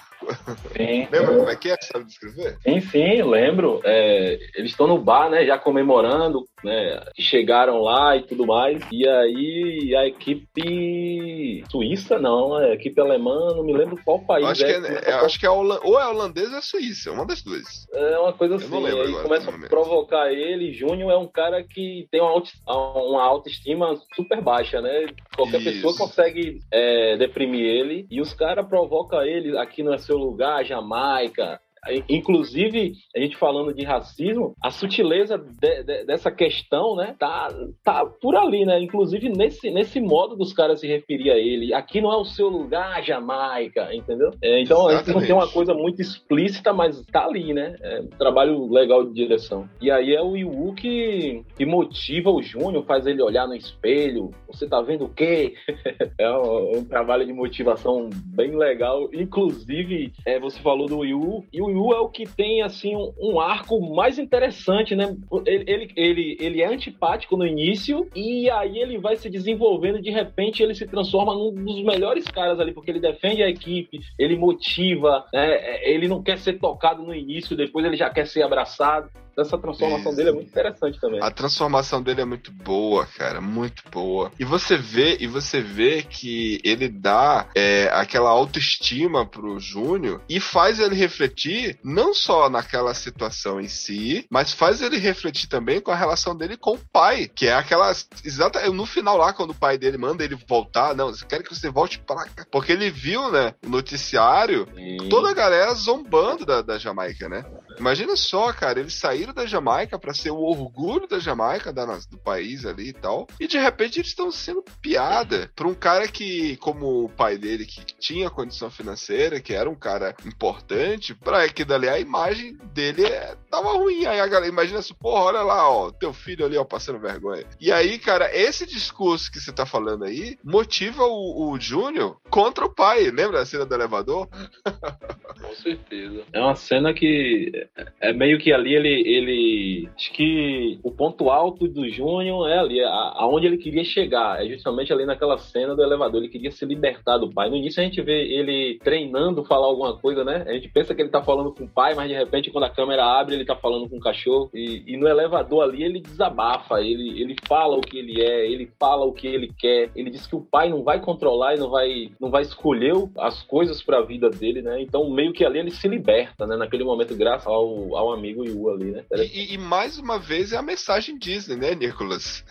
[0.77, 1.09] sim.
[1.11, 1.77] Lembra como é que é?
[1.81, 2.57] Sabe descrever?
[2.63, 3.81] Sim, sim, lembro.
[3.85, 8.85] É, eles estão no bar, né, já comemorando, né, que chegaram lá e tudo mais.
[8.91, 14.51] E aí a equipe suíça, não, a equipe alemã, não me lembro qual país Eu
[14.51, 14.77] acho que é.
[14.77, 17.43] é, começa é- a acho que é ou é holandês ou é suíça, uma das
[17.43, 17.87] duas.
[17.93, 20.73] É uma coisa Eu assim, não lembro aí agora, começa a provocar ele.
[20.73, 25.07] Júnior é um cara que tem uma, auto, uma autoestima super baixa, né?
[25.37, 25.73] Qualquer Isso.
[25.73, 28.07] pessoa consegue é, deprimir ele.
[28.11, 31.61] E os caras provocam ele, aqui não é seu lugar, Jamaica.
[32.09, 37.49] Inclusive, a gente falando de racismo, a sutileza de- de- dessa questão, né, tá,
[37.85, 38.81] tá por ali, né?
[38.81, 41.75] Inclusive nesse, nesse modo dos caras se referir a ele.
[41.75, 44.31] Aqui não é o seu lugar, Jamaica, entendeu?
[44.43, 47.77] É, então a gente não tem uma coisa muito explícita, mas tá ali, né?
[47.81, 49.69] É um trabalho legal de direção.
[49.81, 54.31] E aí é o Iwu que, que motiva o Júnior, faz ele olhar no espelho.
[54.49, 55.55] Você tá vendo o quê?
[56.19, 59.09] é um, um trabalho de motivação bem legal.
[59.13, 63.13] Inclusive, é, você falou do Yu, e o Yu é o que tem, assim, um,
[63.19, 65.17] um arco mais interessante, né?
[65.47, 70.11] Ele, ele, ele, ele é antipático no início, e aí ele vai se desenvolvendo, de
[70.11, 74.37] repente ele se transforma num dos melhores caras ali, porque ele defende a equipe, ele
[74.37, 75.83] motiva, né?
[75.89, 79.09] ele não quer ser tocado no início, depois ele já quer ser abraçado.
[79.39, 80.17] Essa transformação Isso.
[80.17, 81.23] dele é muito interessante também.
[81.23, 84.33] A transformação dele é muito boa, cara, muito boa.
[84.39, 90.41] E você vê, e você vê que ele dá é, aquela autoestima pro Júnior e
[90.41, 95.91] faz ele refletir não só naquela situação em si, mas faz ele refletir também com
[95.91, 97.91] a relação dele com o pai, que é aquela
[98.25, 101.55] exata no final lá quando o pai dele manda ele voltar, não, eu quero que
[101.55, 106.45] você volte para cá, porque ele viu, né, o noticiário E- toda a galera zombando
[106.45, 107.45] da, da Jamaica, né?
[107.79, 112.19] Imagina só, cara, eles saíram da Jamaica pra ser o orgulho da Jamaica, da, do
[112.19, 116.57] país ali e tal, e de repente eles estão sendo piada pra um cara que,
[116.59, 121.65] como o pai dele, que tinha condição financeira, que era um cara importante, pra que
[121.65, 124.07] dali a imagem dele é, tava ruim.
[124.07, 127.45] Aí a galera imagina assim, porra, olha lá, ó, teu filho ali, ó, passando vergonha.
[127.61, 132.65] E aí, cara, esse discurso que você tá falando aí motiva o, o Júnior contra
[132.65, 133.11] o pai.
[133.11, 134.29] Lembra a cena do elevador?
[135.49, 136.25] Com certeza.
[136.31, 137.67] É uma cena que
[138.01, 142.83] é meio que ali ele, ele acho que o ponto alto do Júnior é ali,
[142.83, 146.21] aonde ele queria chegar, é justamente ali naquela cena do elevador.
[146.21, 147.49] Ele queria se libertar do pai.
[147.49, 150.45] No início a gente vê ele treinando falar alguma coisa, né?
[150.47, 152.71] A gente pensa que ele tá falando com o pai, mas de repente quando a
[152.71, 156.81] câmera abre ele tá falando com o cachorro e, e no elevador ali ele desabafa,
[156.83, 159.91] ele, ele fala o que ele é, ele fala o que ele quer.
[159.97, 163.43] Ele diz que o pai não vai controlar e não vai, não vai escolher as
[163.45, 164.83] coisas para a vida dele, né?
[164.83, 166.57] Então meio que ali ele se liberta, né?
[166.57, 169.05] Naquele momento graças ao, ao amigo Yu ali, né?
[169.15, 172.45] E, e- e mais uma vez é a mensagem Disney, né, Nicolas?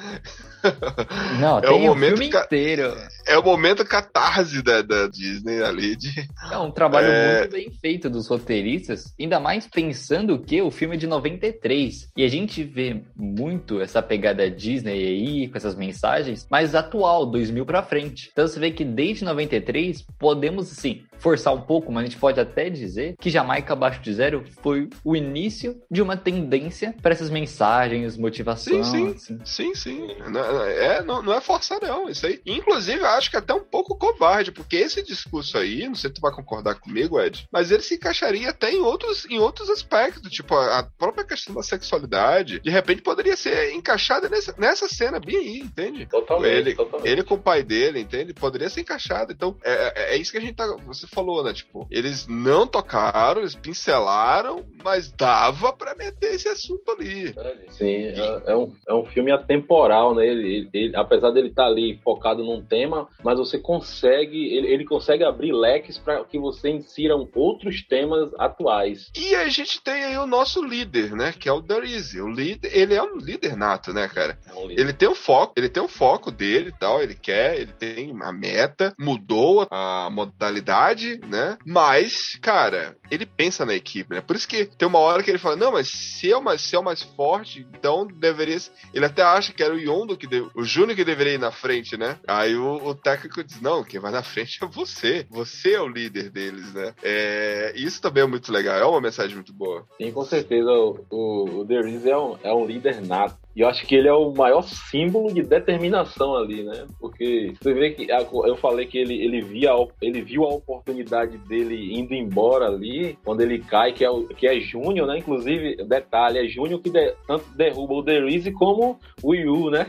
[1.40, 2.94] Não, É tem o o momento filme ca- inteiro.
[3.26, 6.10] É o momento catarse da, da Disney ali de.
[6.52, 7.40] É um trabalho É.
[7.40, 12.10] muito bem feito dos roteiristas, ainda mais pensando que o filme é de 93.
[12.16, 17.66] E a gente vê muito essa pegada Disney aí, com essas mensagens, mais atual, 2000
[17.66, 18.30] pra frente.
[18.32, 22.40] Então você vê que desde 93 podemos, assim, forçar um pouco, mas a gente pode
[22.40, 27.30] até dizer que Jamaica Abaixo de Zero foi o início de uma tendência para essas
[27.30, 28.84] mensagens, motivação.
[28.84, 29.14] Sim, sim.
[29.16, 29.40] assim.
[29.46, 30.08] Sim, sim.
[30.30, 32.10] Não, é, não, não é forçar, não.
[32.10, 32.42] Isso aí.
[32.46, 36.10] Inclusive, eu acho que é até um pouco covarde, porque esse discurso aí, não sei
[36.10, 39.70] se tu vai concordar comigo, Ed, mas ele se encaixaria até em outros, em outros
[39.70, 44.88] aspectos, tipo a, a própria questão da sexualidade, de repente poderia ser encaixada nessa, nessa
[44.88, 46.06] cena bem aí, entende?
[46.06, 47.10] Totalmente, ele, totalmente.
[47.10, 48.34] ele com o pai dele, entende?
[48.34, 49.32] Poderia ser encaixado.
[49.32, 50.68] Então, é, é- é isso que a gente tá.
[50.86, 51.54] Você falou, né?
[51.54, 57.34] Tipo, eles não tocaram, eles pincelaram, mas dava pra meter esse assunto ali.
[57.70, 60.26] Sim, é, é um, é um filme atemporal, né?
[60.28, 64.86] Ele, ele- ele- apesar dele estar ali focado num tema, mas você consegue, ele, ele
[64.86, 69.10] consegue abrir leques para que você insira outros temas atuais.
[69.16, 71.34] E a gente tem aí o nosso líder, né?
[71.38, 72.22] Que é o Darizi.
[72.22, 74.38] O líder, ele é um líder nato, né, cara?
[74.48, 74.70] É um.
[74.72, 78.16] Ele tem um foco, ele tem um foco dele e tal, ele quer, ele tem
[78.22, 80.97] a meta, mudou a modalidade,
[81.28, 81.58] né?
[81.66, 84.22] Mas, cara, ele pensa na equipe, né?
[84.22, 86.76] Por isso que tem uma hora que ele fala, não, mas se eu, mais, se
[86.76, 88.60] eu mais forte, então deveria...
[88.60, 91.40] ser-" Ele até acha que era o Yondo, que de- o Júnior que deveria ir
[91.40, 92.18] na frente, né?
[92.28, 95.26] Aí o, o técnico diz, não, quem vai na frente é você.
[95.30, 96.94] Você é o líder deles, né?
[97.04, 99.86] É, isso também é muito legal, é uma mensagem muito boa.
[99.98, 101.76] Sim, com certeza o, o, o The
[102.10, 103.38] é um, é um líder nato.
[103.58, 106.86] E eu acho que ele é o maior símbolo de determinação ali, né?
[107.00, 108.08] Porque você vê que
[108.46, 113.42] eu falei que ele, ele, via, ele viu a oportunidade dele indo embora ali, quando
[113.42, 115.18] ele cai, que é, o, que é Júnior, né?
[115.18, 119.88] Inclusive, detalhe, é Júnior que de- tanto derruba o The Reese como o Yu, né?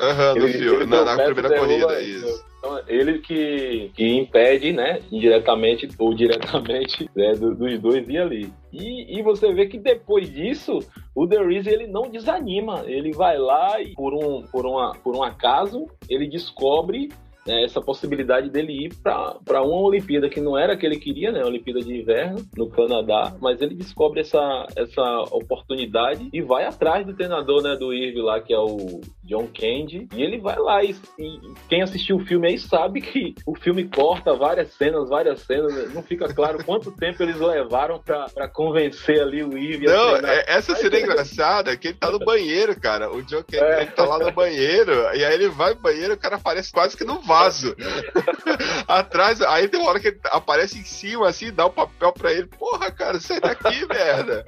[0.00, 2.44] Aham, no Ele- filme, ele na, na primeira corrida, isso.
[2.66, 8.52] Então, ele que, que impede, né, indiretamente ou diretamente, né, do- dos dois ir ali.
[8.72, 10.80] E, e você vê que depois disso,
[11.14, 12.82] o The Reese, ele não desanima.
[12.86, 17.08] Ele vai lá e, por um, por uma, por um acaso, ele descobre
[17.46, 21.42] né, essa possibilidade dele ir para uma Olimpíada que não era que ele queria, né?
[21.42, 27.06] A Olimpíada de Inverno no Canadá, mas ele descobre essa, essa oportunidade e vai atrás
[27.06, 30.82] do treinador, né, do Irving lá, que é o John Candy, e ele vai lá
[30.84, 35.40] e, e quem assistiu o filme aí sabe que o filme corta várias cenas, várias
[35.40, 35.90] cenas, né?
[35.94, 40.74] não fica claro quanto tempo eles levaram para convencer ali o a Não, é- essa
[40.76, 43.10] cena é engraçada, que ele tá no banheiro, cara.
[43.12, 43.86] O John Kennedy É.
[43.86, 47.04] tá lá no banheiro, e aí ele vai no banheiro, o cara aparece quase que
[47.04, 47.74] no vaso.
[48.86, 52.32] Atrás, aí tem uma hora que ele aparece em cima, assim, dá o papel pra
[52.32, 52.46] ele.
[52.46, 54.44] Porra, cara, sai daqui, merda.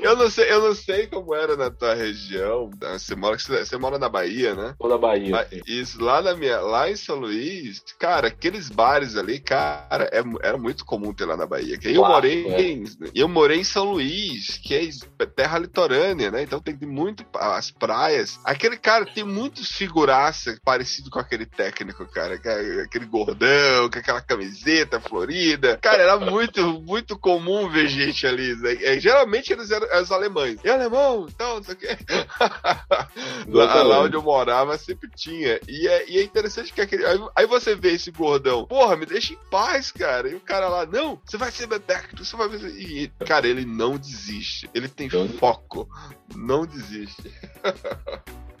[0.00, 2.70] Eu não sei, eu não sei como era na tua região.
[2.80, 4.74] Você mora, você mora na Bahia, né?
[4.78, 5.34] toda a Bahia.
[5.34, 10.22] Lá- Isso, lá, na minha, lá em São Luís, cara, aqueles bares ali, cara, é
[10.42, 11.78] era muito comum ter lá na Bahia.
[11.78, 12.60] Que Eu Clássico, morei, é.
[12.62, 16.42] em, eu morei em São Luís, que é es- terra litorânea, né?
[16.42, 18.38] Então tem muito as praias.
[18.44, 24.20] Aquele cara tem muitos figuraça parecido com aquele técnico, cara, é aquele gordão, com aquela
[24.20, 25.78] camiseta florida.
[25.80, 28.54] Cara, era muito, muito comum ver gente ali.
[28.56, 28.74] né?
[28.82, 30.58] É, geralmente eles eram eram os alemães.
[30.64, 31.88] E alemão, então, não sei o quê.
[33.48, 35.60] lá, lá onde eu morava sempre tinha.
[35.68, 37.04] E é, e é interessante que aquele.
[37.06, 40.28] Aí, aí você vê esse gordão, porra, me deixa em paz, cara.
[40.28, 42.70] E o cara lá, não, você vai ser técnico, você vai ver.
[42.76, 44.68] E, cara, ele não desiste.
[44.74, 45.88] Ele tem Então- foco.
[46.34, 47.32] Não desiste.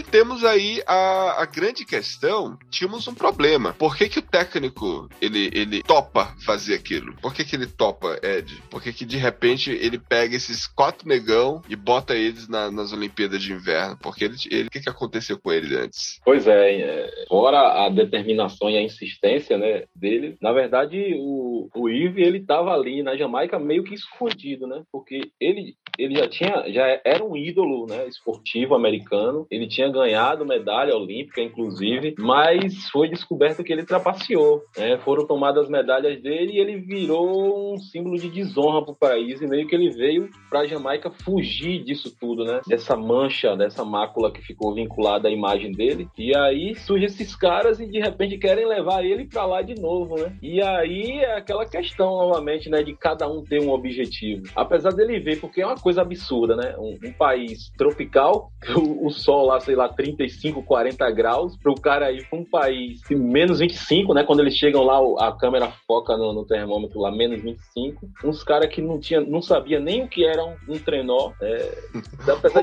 [0.00, 3.72] Temos aí a, a grande questão, tínhamos um problema.
[3.74, 7.14] Por que, que o técnico, ele, ele topa fazer aquilo?
[7.20, 8.62] Por que, que ele topa, Ed?
[8.70, 12.92] Por que, que de repente ele pega esses quatro negão e bota eles na- nas
[12.92, 13.98] Olimpíadas de Inverno?
[14.00, 16.20] Porque ele, ele, o que, que aconteceu com ele antes?
[16.24, 21.88] Pois é, é, fora a determinação e a insistência né, dele, na verdade o, o
[21.88, 24.82] Yves ele estava ali na Jamaica meio que escondido, né?
[24.92, 30.44] Porque ele, ele já tinha, já era um ídolo né, esportivo americano, ele tinha ganhado
[30.44, 34.62] medalha olímpica, inclusive, mas foi descoberto que ele trapaceou.
[34.76, 34.98] Né?
[34.98, 39.46] Foram tomadas medalhas dele e ele virou um símbolo de desonra para o país e
[39.46, 42.60] meio que ele veio para a Jamaica fugir disso tudo, né?
[42.66, 46.08] Dessa mancha, dessa mácula que ficou vinculada à imagem dele.
[46.16, 50.16] E aí surgem esses caras e de repente querem levar ele para lá de novo,
[50.16, 50.36] né?
[50.42, 54.42] E aí é aquela questão novamente, né, de cada um ter um objetivo.
[54.54, 56.74] Apesar dele ver, porque é uma coisa absurda, né?
[56.78, 61.72] Um, um país tropical, o, o sol lá ser sei lá, 35, 40 graus, para
[61.72, 64.22] o cara ir para um país de menos 25, né?
[64.22, 68.06] Quando eles chegam lá, a câmera foca no, no termômetro lá, menos 25.
[68.22, 71.32] Uns caras que não tinha, não sabia nem o que era um, um trenó.
[71.40, 71.72] É,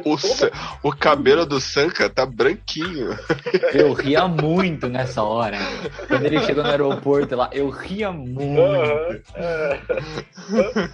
[0.05, 0.51] o, toda...
[0.83, 3.09] o cabelo do Sanka tá branquinho.
[3.73, 5.57] Eu ria muito nessa hora.
[6.07, 8.61] Quando ele chegou no aeroporto lá, eu ria muito.
[8.61, 9.79] Uhum, é.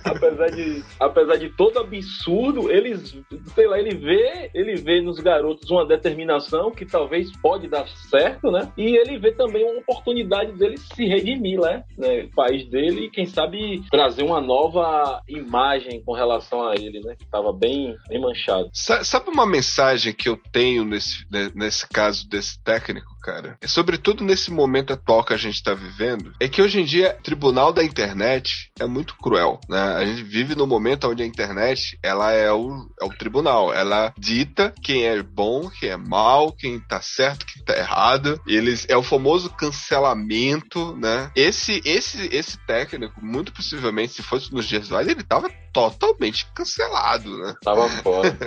[0.06, 3.18] apesar, de, apesar de todo absurdo, eles,
[3.54, 8.52] sei lá, ele vê, ele vê nos garotos uma determinação que talvez pode dar certo,
[8.52, 8.72] né?
[8.78, 11.84] E ele vê também uma oportunidade dele se redimir, né?
[11.98, 12.24] né?
[12.24, 17.16] O país dele e quem sabe trazer uma nova imagem com relação a ele, né?
[17.18, 18.70] Que tava bem, bem manchado.
[18.72, 23.15] Sabe uma mensagem que eu tenho nesse, nesse caso desse técnico?
[23.26, 27.18] Cara, sobretudo nesse momento atual que a gente está vivendo, é que hoje em dia
[27.24, 29.96] tribunal da internet é muito cruel, né?
[29.96, 34.14] A gente vive no momento onde a internet ela é o, é o tribunal, ela
[34.16, 38.40] dita quem é bom, quem é mal, quem tá certo, quem tá errado.
[38.46, 41.32] Eles é o famoso cancelamento, né?
[41.36, 47.38] Esse esse esse técnico, muito possivelmente, se fosse nos dias atuais, ele tava totalmente cancelado,
[47.38, 47.54] né?
[47.62, 48.38] Tava fora.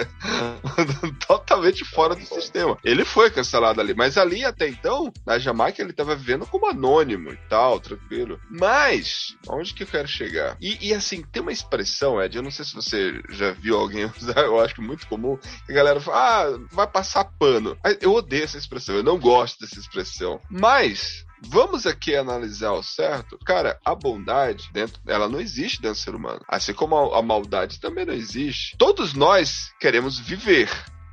[1.27, 2.79] totalmente fora do sistema.
[2.83, 7.31] Ele foi cancelado ali, mas ali até então, na Jamaica, ele tava vivendo como anônimo
[7.31, 8.41] e tal, tranquilo.
[8.51, 10.57] Mas, onde que eu quero chegar?
[10.59, 14.07] E, e, assim, tem uma expressão, Ed, eu não sei se você já viu alguém
[14.17, 17.77] usar, eu acho que muito comum, que a galera fala, ah, vai passar pano.
[18.01, 20.41] Eu odeio essa expressão, eu não gosto dessa expressão.
[20.51, 23.39] Mas, Vamos aqui analisar o certo.
[23.45, 26.41] Cara, a bondade, dentro, ela não existe dentro do ser humano.
[26.49, 28.77] Assim como a, a maldade também não existe.
[28.77, 30.69] Todos nós queremos viver.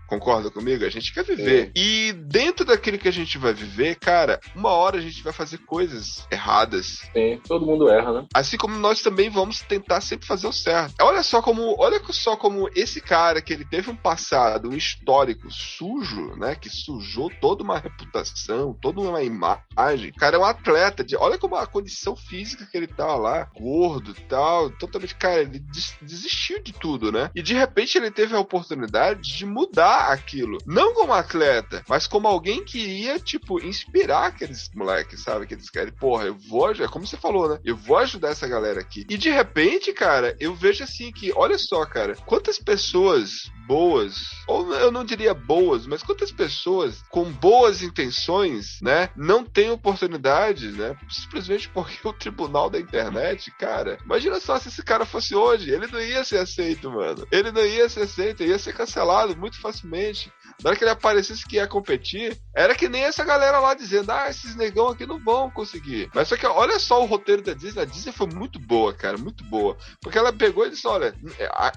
[0.08, 0.86] Concorda comigo?
[0.86, 1.72] A gente quer viver.
[1.76, 1.80] É.
[1.80, 5.58] E dentro daquilo que a gente vai viver, cara, uma hora a gente vai fazer
[5.60, 7.02] coisas erradas.
[7.14, 8.26] Sim, todo mundo erra, né?
[8.34, 10.96] Assim como nós também vamos tentar sempre fazer o certo.
[11.02, 15.50] Olha só como, olha só como esse cara que ele teve um passado, um histórico
[15.52, 20.12] sujo, né, que sujou toda uma reputação, toda uma imagem.
[20.18, 24.12] Cara é um atleta, de, olha como a condição física que ele tá lá, gordo
[24.12, 25.64] e tal, totalmente, cara, ele
[26.02, 27.32] desistiu de tudo, né?
[27.36, 30.58] E de repente ele teve a oportunidade de mudar aquilo.
[30.66, 35.46] Não como atleta, mas como alguém que iria, tipo, inspirar aqueles moleques, sabe?
[35.46, 37.60] Aqueles caras, porra, eu vou, é como você falou, né?
[37.64, 39.06] Eu vou ajudar essa galera aqui.
[39.10, 44.16] E de repente, cara, eu vejo assim que, olha só, cara, quantas pessoas boas,
[44.48, 50.72] ou eu não diria boas, mas quantas pessoas com boas intenções, né, não têm oportunidade,
[50.72, 55.72] né, simplesmente porque o tribunal da internet, cara, imagina só se esse cara fosse hoje,
[55.72, 57.28] ele não ia ser aceito, mano.
[57.32, 60.32] Ele não ia ser aceito, ia ser cancelado muito facilmente.
[60.64, 64.12] Na hora que ele aparecesse que ia competir, era que nem essa galera lá dizendo:
[64.12, 66.10] ah, esses negão aqui não vão conseguir.
[66.14, 67.82] Mas só que olha só o roteiro da Disney.
[67.82, 69.78] A Disney foi muito boa, cara, muito boa.
[70.02, 71.14] Porque ela pegou e disse: olha,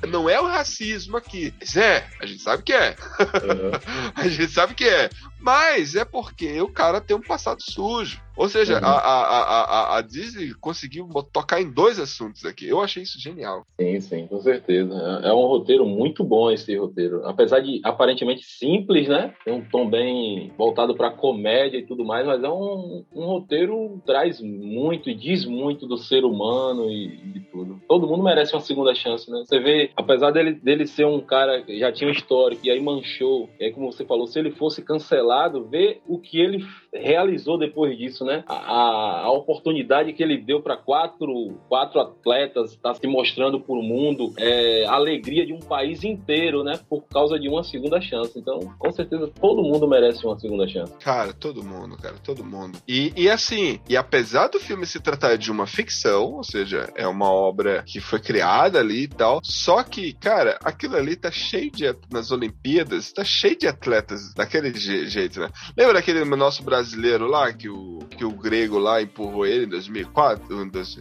[0.09, 1.53] não é o racismo aqui.
[1.59, 2.97] Mas é, a gente sabe que é.
[3.21, 4.11] Uhum.
[4.15, 5.11] a gente sabe que é.
[5.41, 8.21] Mas é porque o cara tem um passado sujo.
[8.39, 8.85] Ou seja, uhum.
[8.85, 12.69] a, a, a, a, Disney conseguiu tocar em dois assuntos aqui.
[12.69, 13.67] Eu achei isso genial.
[13.81, 14.95] Sim, sim, com certeza.
[15.25, 17.27] É, é um roteiro muito bom esse roteiro.
[17.27, 19.35] Apesar de aparentemente simples, né?
[19.45, 23.99] Tem um tom bem voltado para comédia e tudo mais, mas é um, um roteiro
[23.99, 27.81] que traz muito e diz muito do ser humano e, de tudo.
[27.89, 29.43] Todo mundo merece uma segunda chance, né?
[29.45, 32.81] Você vê, apesar dele, dele ser um cara que já tinha um histórico e aí
[32.81, 37.59] manchou, e aí como você falou, se ele fosse cancelado, vê o que ele realizou
[37.59, 38.45] depois disso, né?
[38.47, 43.83] A, a oportunidade que ele deu para quatro, quatro atletas está se mostrando para o
[43.83, 46.79] mundo, é, a alegria de um país inteiro, né?
[46.89, 48.39] Por causa de uma segunda chance.
[48.39, 50.93] Então, com certeza, todo mundo merece uma segunda chance.
[50.99, 52.79] Cara, todo mundo, cara, todo mundo.
[52.87, 57.07] E, e assim, e apesar do filme se tratar de uma ficção, ou seja, é
[57.07, 61.71] uma obra que foi criada ali e tal, só que, cara, aquilo ali tá cheio
[61.71, 65.49] de nas Olimpíadas, tá cheio de atletas daquele jeito, né?
[65.77, 70.71] Lembra daquele nosso brasileiro lá que o, que o grego lá empurrou ele em 2004?
[70.71, 70.97] Dois,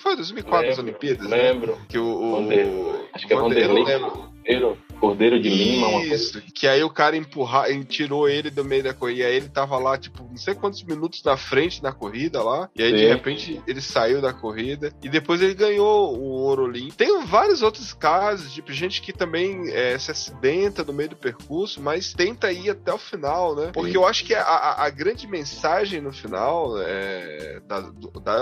[0.00, 1.28] foi 2004 lembro, as Olimpíadas?
[1.28, 1.36] Né?
[1.36, 1.72] Lembro.
[1.72, 1.78] Né?
[1.88, 3.84] Que o, o, Acho que é Vanderlei.
[3.84, 6.42] Cordeiro, Cordeiro de Lima, uma coisa.
[6.54, 9.20] Que aí o cara empurrar, tirou ele do meio da corrida.
[9.20, 12.70] E aí ele tava lá, tipo, não sei quantos minutos na frente na corrida lá.
[12.74, 12.96] E aí, Sim.
[12.96, 14.92] de repente, ele saiu da corrida.
[15.02, 16.96] E depois ele ganhou o ouro olímpico.
[16.96, 21.82] Tem vários outros casos, tipo, gente que também é, se acidenta no meio do percurso,
[21.82, 23.70] mas tenta ir até o final, né?
[23.72, 23.96] Porque Sim.
[23.96, 27.80] eu acho que a, a, a, grande mensagem no final é, da,
[28.22, 28.32] da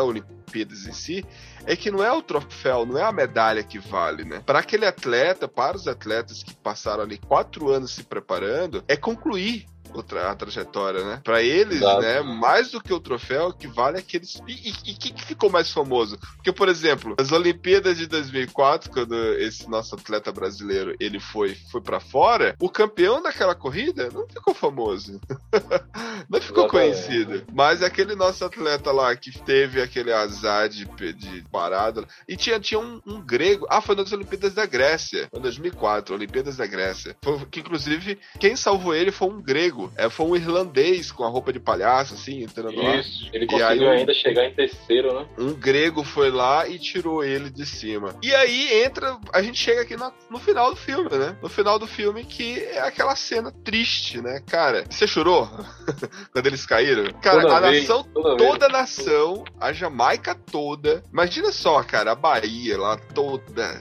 [0.53, 1.25] Olimpíadas em si
[1.65, 4.43] é que não é o troféu, não é a medalha que vale, né?
[4.45, 9.67] Para aquele atleta, para os atletas que passaram ali quatro anos se preparando, é concluir
[9.95, 11.21] a trajetória, né?
[11.23, 12.03] Pra eles, Exato.
[12.03, 14.41] né, mais do que o troféu, que vale é aqueles.
[14.47, 16.19] E o que, que ficou mais famoso?
[16.37, 21.81] Porque, por exemplo, as Olimpíadas de 2004, quando esse nosso atleta brasileiro ele foi, foi
[21.81, 25.21] para fora, o campeão daquela corrida não ficou famoso.
[26.29, 26.71] não ficou Exatamente.
[26.71, 27.45] conhecido.
[27.53, 32.07] Mas aquele nosso atleta lá que teve aquele azar de, de parada.
[32.29, 33.67] E tinha, tinha um, um grego.
[33.69, 35.29] Ah, foi nas Olimpíadas da Grécia.
[35.31, 37.17] Foi em 2004, Olimpíadas da Grécia.
[37.23, 39.82] Foi, que inclusive quem salvou ele foi um grego.
[39.97, 42.97] É, foi um irlandês com a roupa de palhaço, assim, entrando lá.
[42.97, 43.29] Isso.
[43.33, 45.27] Ele E conseguiu aí, ainda chegar em terceiro, né?
[45.39, 48.15] Um grego foi lá e tirou ele de cima.
[48.23, 49.19] E aí entra.
[49.33, 51.37] A gente chega aqui no, no final do filme, né?
[51.43, 54.41] No final do filme, que é aquela cena triste, né?
[54.47, 55.49] Cara, você chorou
[56.33, 57.13] quando eles caíram?
[57.21, 61.03] Cara, Toda a vez, nação toda toda a nação, a Jamaica toda.
[61.13, 63.81] Imagina só, cara, a Bahia lá toda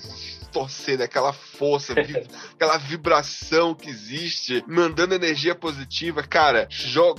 [0.51, 2.17] torcendo aquela força, vi-
[2.53, 6.23] aquela vibração que existe, mandando energia positiva.
[6.23, 6.67] Cara,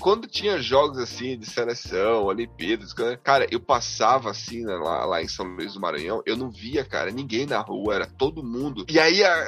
[0.01, 5.29] quando tinha jogos assim de seleção, Olimpíadas, cara, eu passava assim né, lá, lá em
[5.29, 8.85] São Luís do Maranhão, eu não via, cara, ninguém na rua, era todo mundo.
[8.89, 9.47] E aí, a-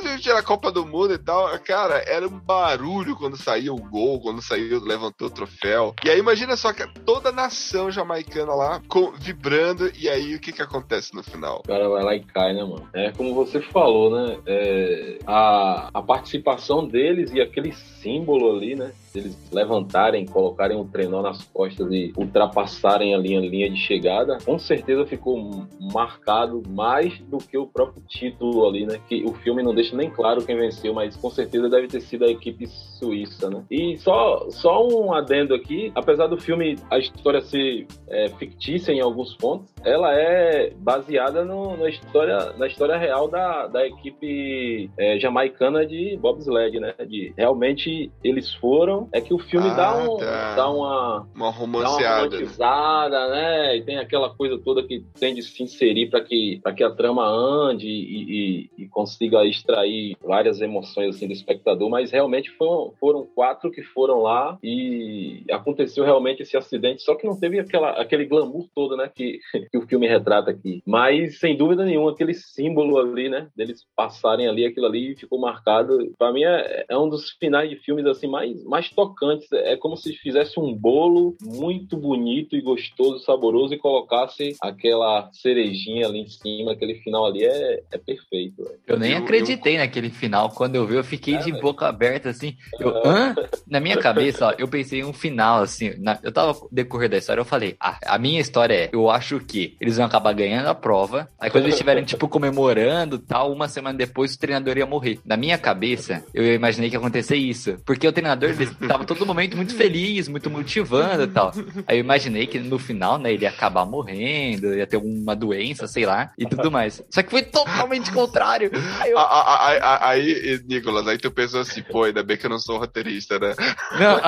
[0.00, 4.20] principalmente na Copa do Mundo e tal, cara, era um barulho quando saía o gol,
[4.20, 5.94] quando saía, levantou o troféu.
[6.04, 10.40] E aí, imagina só que toda a nação jamaicana lá com- vibrando, e aí o
[10.40, 11.60] que que acontece no final?
[11.64, 12.88] O cara vai lá e cai, né, mano?
[12.92, 14.38] É como você falou, né?
[14.46, 18.92] É, a, a participação deles e aquele símbolo ali, né?
[19.14, 23.40] Eles levantarem, colocarem o trenó nas costas e ultrapassarem a linha
[23.70, 28.98] de chegada, com certeza ficou marcado mais do que o próprio título ali, né?
[29.08, 32.24] Que o filme não deixa nem claro quem venceu, mas com certeza deve ter sido
[32.24, 33.62] a equipe suíça, né?
[33.70, 39.00] E só, só um adendo aqui, apesar do filme, a história ser é, fictícia em
[39.00, 45.18] alguns pontos, ela é baseada no- na, história, na história real da, da equipe é,
[45.20, 46.94] jamaicana de bobsled, né?
[47.06, 50.54] De, realmente eles foram, é que o filme Ah, dá, um, tá.
[50.56, 52.24] dá uma Uma dá uma romanceada.
[52.24, 53.76] romantizada, né?
[53.76, 56.90] E tem aquela coisa toda que tem de se inserir para que, pra que a
[56.90, 62.92] trama ande e, e- e consiga extrair várias emoções assim, do espectador, mas realmente foram,
[62.98, 67.90] foram quatro que foram lá e aconteceu realmente esse acidente, só que não teve aquela,
[67.90, 69.10] aquele glamour todo, né?
[69.14, 69.38] Que,
[69.70, 70.82] que o filme retrata aqui.
[70.86, 73.48] Mas, sem dúvida nenhuma, aquele símbolo ali, né?
[73.56, 75.98] Deles passarem ali, aquilo ali ficou marcado.
[76.18, 79.50] Para mim, é, é um dos finais de filmes assim mais, mais tocantes.
[79.52, 86.06] É como se fizesse um bolo muito bonito e gostoso, saboroso e colocasse aquela cerejinha
[86.06, 86.72] ali em cima.
[86.72, 88.62] Aquele final ali é, é perfeito.
[88.62, 88.78] velho.
[88.86, 90.50] Eu nem Eu- acreditei naquele final.
[90.50, 91.62] Quando eu vi, eu fiquei É, de velho.
[91.62, 92.56] boca aberta, assim.
[92.78, 93.34] Eu, hã?
[93.66, 95.94] Na minha cabeça, ó, eu pensei em um final, assim.
[95.98, 99.40] na- eu tava decorrer da história, eu falei, ah, a minha história é, eu acho
[99.40, 101.28] que eles vão acabar ganhando a prova.
[101.38, 105.18] Aí quando eles estiverem, tipo, comemorando tal, uma semana depois o treinador ia morrer.
[105.24, 107.76] Na minha cabeça, eu imaginei que ia acontecer isso.
[107.84, 108.50] Porque o treinador
[108.88, 111.52] tava todo momento muito feliz, muito motivando e tal.
[111.86, 115.86] Aí eu imaginei que no final, né, ele ia acabar morrendo, ia ter uma doença,
[115.86, 117.02] sei lá, e tudo mais.
[117.10, 118.70] Só que foi totalmente contrário.
[119.00, 122.36] Aí eu, A- a- a- a- Aí, Nicolas, aí tu pensou assim, pô, ainda bem
[122.36, 123.54] que eu não sou roteirista, né?
[123.98, 124.20] Não,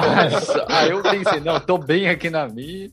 [0.75, 2.91] aí eu pensei, não, tô bem aqui na minha.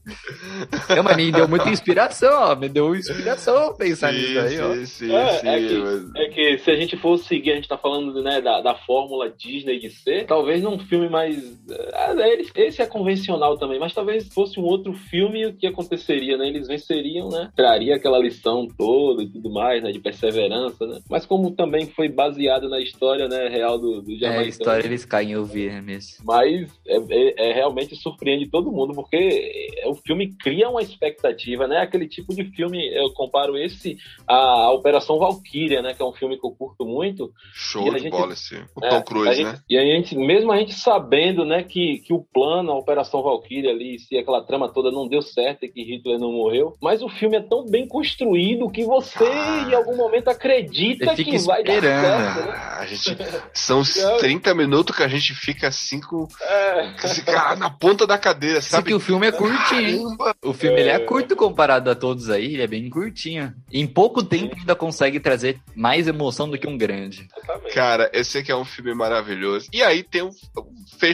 [0.96, 2.56] Não, mas me deu muita inspiração, ó.
[2.56, 4.74] Me deu inspiração pensar nisso aí, ó.
[4.74, 7.56] sim, sim, É, sim, é que- mas- É que se a gente for seguir, a
[7.56, 11.53] gente tá falando né, da, da fórmula Disney de ser, talvez num filme mais.
[11.94, 16.38] Ah, ele- Esse é convencional também, mas talvez fosse um outro filme o que aconteceria,
[16.38, 16.48] né?
[16.48, 17.50] Eles venceriam, né?
[17.56, 19.92] Traria aquela lição toda e tudo mais, né?
[19.92, 21.00] De perseverança, né?
[21.10, 25.06] Mas como também foi baseado na história né, real do, do É, a história eles
[25.06, 26.24] caem em ouvir mesmo.
[26.26, 31.68] mas é, é- é realmente surpreende todo mundo, porque é- o filme cria uma expectativa,
[31.68, 31.78] né?
[31.80, 33.98] Aquele tipo de filme, eu comparo esse
[34.28, 35.94] à Operação Valkyria, né?
[35.94, 37.32] Que é um filme que eu curto muito.
[37.54, 38.56] Show de gente- bola esse.
[38.76, 39.60] O É, Tom a Cruise, gente- né?
[39.70, 43.72] E a gente, mesmo a gente sabendo, né, que, que o plano, a Operação Valkyria
[43.72, 47.10] ali, se aquela trama toda não deu certo e que Hitler não morreu, mas o
[47.10, 49.68] filme é tão bem construído que você, Ah.
[49.70, 52.34] em algum momento, acredita que vai dar esperando.
[52.34, 52.54] certo, né?
[52.56, 53.18] Ah, a gente,
[53.54, 56.94] são uns 30 minutos que a gente fica assim com, É.
[57.00, 58.88] com esse cara na ponta da cadeira, Só sabe?
[58.90, 60.18] que o filme é curtinho?
[60.18, 60.36] Caramba!
[60.44, 61.00] O filme ele é É.
[61.00, 63.54] curto comparado a todos aí, ele é bem curtinho.
[63.72, 67.28] Em pouco tempo ainda consegue trazer mais emoção do que um grande.
[67.74, 69.68] Cara, eu sei que é um filme maravilhoso.
[69.74, 70.32] E aí tem um.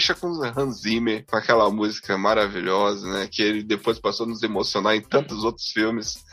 [0.09, 3.27] Fecha com Hans Zimmer, com aquela música maravilhosa, né?
[3.27, 6.25] Que ele depois passou a nos emocionar em tantos outros filmes.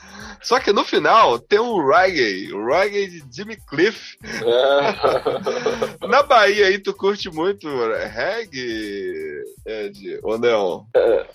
[0.43, 4.17] Só que no final tem um reggae, o reggae de Jimmy Cliff.
[4.25, 6.07] É.
[6.07, 10.87] Na Bahia aí, tu curte muito reggae, Ed, ou não?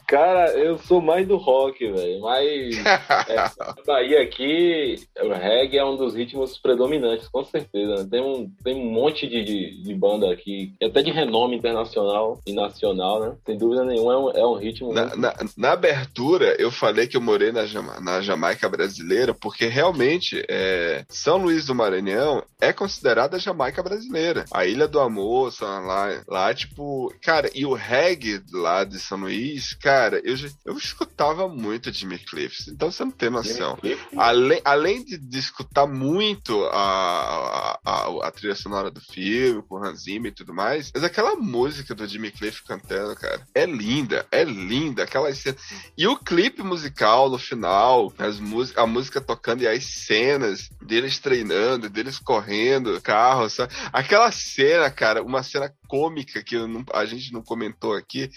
[0.08, 2.22] Cara, eu sou mais do rock, velho.
[2.22, 2.76] Mas
[3.28, 8.04] é, na Bahia aqui, o reggae é um dos ritmos predominantes, com certeza.
[8.04, 8.08] né?
[8.10, 12.54] Tem um, tem um monte de, de, de banda aqui, até de renome internacional e
[12.54, 13.36] nacional, né?
[13.46, 17.08] Sem dúvida nenhuma, é um, é um ritmo Na, muito na- na abertura, eu falei
[17.08, 18.91] que eu morei na, Jama- na Jamaica brasileira,
[19.34, 24.46] porque realmente é, São Luís do Maranhão é considerada a Jamaica brasileira.
[24.52, 27.14] A Ilha do Amor, lá, lá, tipo.
[27.22, 30.36] Cara, e o reggae lá de São Luís, cara, eu,
[30.66, 33.78] eu escutava muito Jimmy Cliff, então você não tem noção.
[34.18, 39.78] Além, além de, de escutar muito a, a, a- a trilha sonora do filme, com
[39.84, 44.26] Hans Zimmer e tudo mais, mas aquela música do Jimmy Cliff cantando, cara, é linda,
[44.32, 45.04] é linda.
[45.04, 45.58] Aquela cena.
[45.98, 51.20] E o clipe musical no final, as mús- a música tocando e as cenas deles
[51.20, 53.74] treinando, deles correndo, carro, sabe?
[53.94, 58.30] Aquela cena, cara, uma cena cômica que não- a gente não comentou aqui,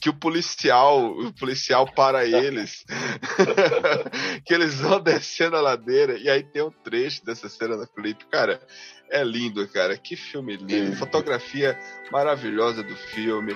[0.00, 2.84] que o policial, o policial para eles,
[4.44, 8.24] que eles vão descendo a ladeira e aí tem um trecho dessa cena no clipe,
[8.26, 8.60] cara.
[9.10, 9.96] É lindo, cara.
[9.98, 10.96] Que filme lindo.
[10.96, 11.78] Fotografia
[12.10, 13.54] maravilhosa do filme.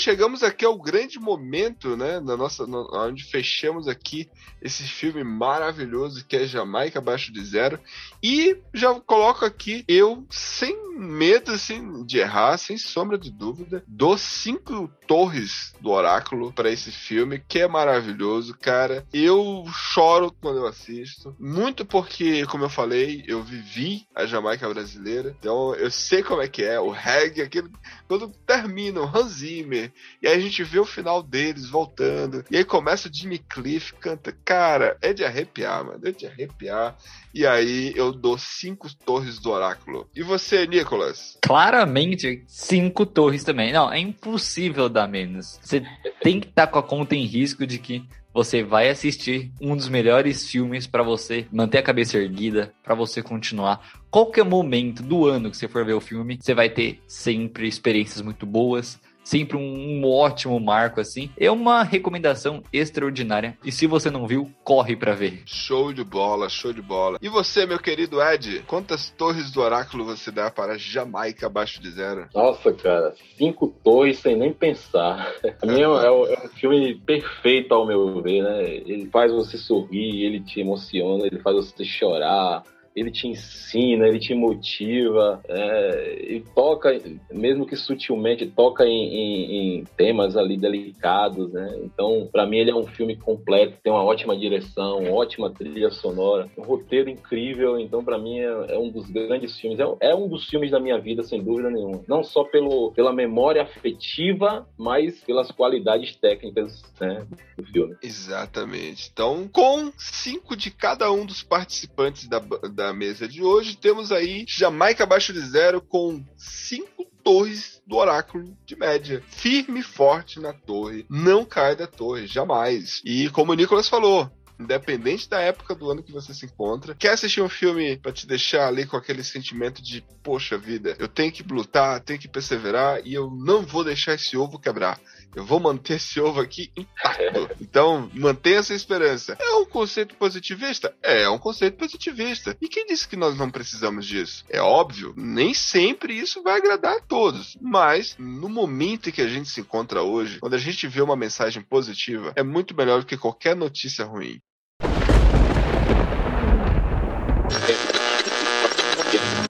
[0.00, 4.30] Chegamos aqui ao grande momento, né, na nossa, no- onde fechamos aqui
[4.62, 7.78] esse filme maravilhoso que é Jamaica abaixo de zero
[8.22, 14.18] e já coloco aqui eu sem medo assim, de errar, sem sombra de dúvida, dou
[14.18, 19.06] cinco torres do oráculo para esse filme que é maravilhoso, cara.
[19.12, 25.34] Eu choro quando eu assisto, muito porque, como eu falei, eu vivi a Jamaica brasileira,
[25.38, 27.70] então eu sei como é que é o reggae, aquele
[28.06, 29.92] quando termina o Hans Zimmer,
[30.22, 33.94] e aí a gente vê o final deles voltando, e aí começa o Jimmy Cliff,
[33.94, 36.96] canta, cara, é de arrepiar, mano, é de arrepiar,
[37.34, 40.08] e aí eu dou cinco torres do oráculo.
[40.14, 41.38] E você, Nicolas?
[41.42, 43.72] Claramente, cinco torres também.
[43.72, 45.58] Não, é impossível dar menos.
[45.62, 45.82] Você
[46.22, 49.88] tem que estar com a conta em risco de que você vai assistir um dos
[49.88, 54.00] melhores filmes pra você manter a cabeça erguida, pra você continuar.
[54.10, 58.22] Qualquer momento do ano que você for ver o filme, você vai ter sempre experiências
[58.22, 59.00] muito boas.
[59.30, 61.30] Sempre um, ótimo marco assim.
[61.38, 63.56] É uma recomendação extraordinária.
[63.64, 65.44] E se você não viu, corre pra ver.
[65.46, 67.16] Show de bola, show de bola.
[67.22, 71.92] E você, meu querido Ed, quantas torres do oráculo você dá para Jamaica abaixo de
[71.92, 72.26] zero?
[72.34, 75.32] Nossa, cara, cinco torres sem nem pensar.
[75.44, 78.64] É é um- é um filme perfeito ao meu ver, né?
[78.68, 82.64] Ele faz você sorrir, ele te emociona, ele faz você chorar.
[82.94, 86.90] Ele te ensina, ele te motiva, é, ele toca,
[87.32, 91.72] mesmo que sutilmente, toca em, em- em temas ali delicados, né?
[91.84, 96.48] Então, pra mim, ele é um filme completo, tem uma ótima direção, ótima trilha sonora,
[96.58, 97.78] um roteiro incrível.
[97.78, 100.80] Então, pra mim, é, é um dos grandes filmes, é, é um dos filmes da
[100.80, 102.02] minha vida, sem dúvida nenhuma.
[102.08, 107.24] Não só pelo, pela memória afetiva, mas pelas qualidades técnicas né,
[107.56, 107.96] do filme.
[108.02, 109.10] Exatamente.
[109.12, 114.44] Então, com cinco de cada um dos participantes da, da mesa de hoje, temos aí
[114.48, 119.22] Jamaica abaixo de zero com cinco torres do oráculo de média.
[119.28, 121.04] Firme e forte na torre.
[121.08, 123.00] Não cai da torre, jamais.
[123.04, 127.12] E como o Nicolas falou, Independente da época do ano que você se encontra, quer
[127.12, 131.32] assistir um filme pra te deixar ali com aquele sentimento de, poxa vida, eu tenho
[131.32, 135.00] que lutar, tenho que perseverar e eu não vou deixar esse ovo quebrar.
[135.34, 137.50] Eu vou manter esse ovo aqui intacto.
[137.60, 139.36] Então, mantenha essa esperança.
[139.40, 140.92] É um conceito positivista?
[141.02, 142.56] É um conceito positivista.
[142.60, 144.44] E quem disse que nós não precisamos disso?
[144.48, 147.56] É óbvio, nem sempre isso vai agradar a todos.
[147.60, 151.16] Mas, no momento em que a gente se encontra hoje, quando a gente vê uma
[151.16, 154.40] mensagem positiva, é muito melhor do que qualquer notícia ruim.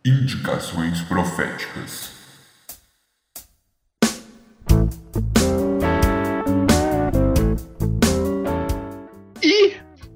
[0.05, 2.20] Indicações proféticas.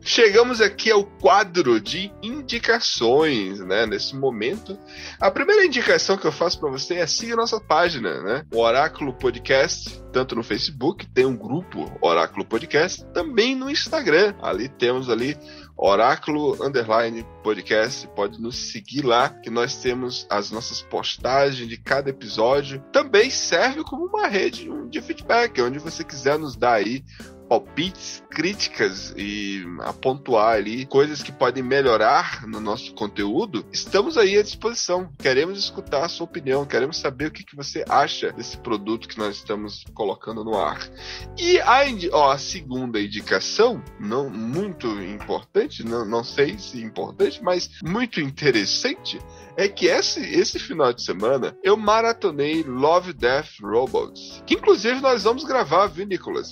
[0.05, 3.87] Chegamos aqui ao quadro de indicações, né?
[3.87, 4.79] Nesse momento,
[5.19, 8.45] a primeira indicação que eu faço para você é siga nossa página, né?
[8.53, 14.35] O Oráculo Podcast, tanto no Facebook, tem um grupo Oráculo Podcast, também no Instagram.
[14.43, 15.37] Ali temos ali
[15.77, 22.11] Oráculo Underline Podcast, pode nos seguir lá, que nós temos as nossas postagens de cada
[22.11, 22.81] episódio.
[22.93, 27.03] Também serve como uma rede de feedback, onde você quiser nos dar aí
[27.49, 34.39] palpites, críticas e a pontuar ali coisas que podem melhorar no nosso conteúdo, estamos aí
[34.39, 35.11] à disposição.
[35.19, 39.19] Queremos escutar a sua opinião, queremos saber o que, que você acha desse produto que
[39.19, 40.89] nós estamos colocando no ar.
[41.39, 41.83] E a,
[42.13, 49.19] ó, a segunda indicação, não muito importante, não, não sei se importante, mas muito interessante,
[49.57, 54.43] é que esse, esse final de semana eu maratonei Love, Death, Robots.
[54.47, 56.51] Que inclusive nós vamos gravar, viu, Nicolas?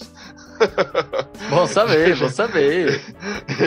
[1.50, 3.00] Bom saber, bom saber.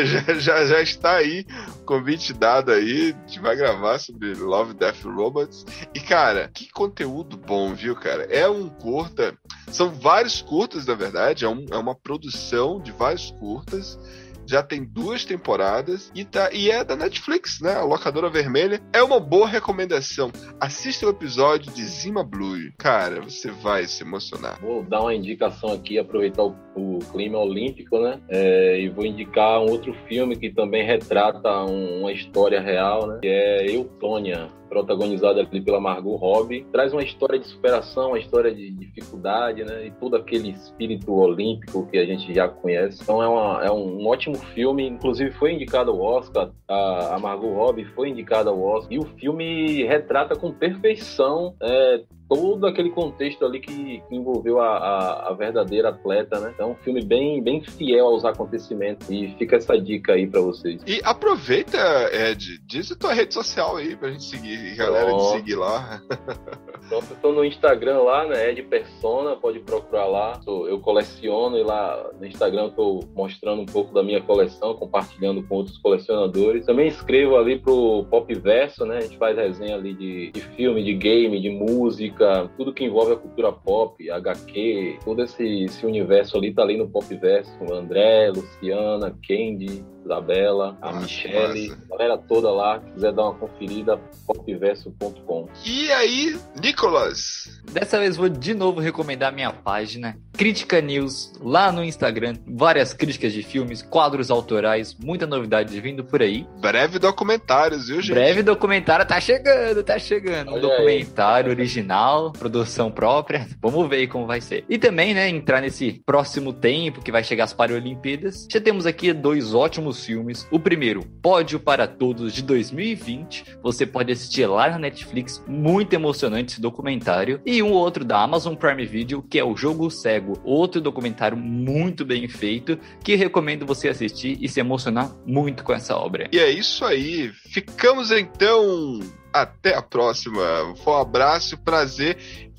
[0.05, 1.45] já, já, já está aí,
[1.85, 3.13] convite dado aí.
[3.15, 5.65] A gente vai gravar sobre Love, Death, Robots.
[5.93, 8.23] E, cara, que conteúdo bom, viu, cara?
[8.23, 9.37] É um curta.
[9.67, 11.45] São vários curtas, na verdade.
[11.45, 13.99] É, um, é uma produção de vários curtas
[14.47, 17.75] já tem duas temporadas e, tá, e é da Netflix, né?
[17.75, 18.81] A locadora vermelha.
[18.93, 20.31] É uma boa recomendação.
[20.59, 22.71] Assista o episódio de Zima Blue.
[22.77, 24.59] Cara, você vai se emocionar.
[24.61, 28.19] Vou dar uma indicação aqui, aproveitar o, o clima olímpico, né?
[28.27, 33.19] É, e vou indicar um outro filme que também retrata um, uma história real, né?
[33.21, 38.53] Que é Eutônia protagonizada ali pela Margot Robbie, traz uma história de superação, uma história
[38.53, 39.87] de dificuldade, né?
[39.87, 43.01] E todo aquele espírito olímpico que a gente já conhece.
[43.01, 47.53] Então é, uma, é um ótimo filme, inclusive foi indicado ao Oscar, a, a Margot
[47.53, 53.45] Robbie foi indicada ao Oscar, e o filme retrata com perfeição é, todo aquele contexto
[53.45, 56.51] ali que, que envolveu a, a, a, verdadeira atleta, né?
[56.53, 60.41] Então, é um filme bem, bem fiel aos acontecimentos e fica essa dica aí para
[60.41, 60.81] vocês.
[60.87, 61.77] E aproveita,
[62.11, 66.01] Ed, diz a tua rede social aí pra gente seguir, galera, de seguir lá.
[66.89, 68.51] Pronto, eu tô no Instagram lá, né?
[68.51, 70.39] Ed Persona, pode procurar lá.
[70.45, 75.43] Eu coleciono e lá no Instagram eu tô mostrando um pouco da minha coleção, compartilhando
[75.43, 76.65] com outros colecionadores.
[76.65, 78.97] Também escrevo ali pro Pop Verso, né?
[78.97, 82.85] A gente faz resenha ali de, de filme, de game, de música música, tudo que
[82.85, 87.51] envolve a cultura pop, HQ, todo esse, esse universo ali tá ali no Pop Verso.
[87.73, 93.99] André, Luciana, Candy, Isabela, a Michelle, a galera toda lá, se quiser dar uma conferida,
[94.27, 95.49] popverso.com.
[95.65, 97.61] E aí, Nicolas?
[97.71, 102.35] Dessa vez vou de novo recomendar minha página, Crítica News, lá no Instagram.
[102.45, 106.45] Várias críticas de filmes, quadros autorais, muita novidade vindo por aí.
[106.59, 108.13] Breve documentários, viu, gente?
[108.13, 110.49] Breve documentário, tá chegando, tá chegando.
[110.49, 111.55] Olha um documentário aí.
[111.55, 113.47] original, produção própria.
[113.61, 114.63] Vamos ver como vai ser.
[114.69, 118.47] E também, né, entrar nesse próximo tempo que vai chegar as Paralimpíadas.
[118.51, 120.47] Já temos aqui dois ótimos filmes.
[120.51, 123.57] O primeiro, Pódio para Todos, de 2020.
[123.61, 127.41] Você pode assistir lá na Netflix, muito emocionante esse documentário.
[127.45, 132.05] E um outro da Amazon Prime Video, que é o Jogo Cego, outro documentário muito
[132.05, 136.27] bem feito, que recomendo você assistir e se emocionar muito com essa obra.
[136.31, 137.31] E é isso aí.
[137.51, 138.99] Ficamos então
[139.33, 140.41] até a próxima.
[140.87, 142.17] Um abraço, prazer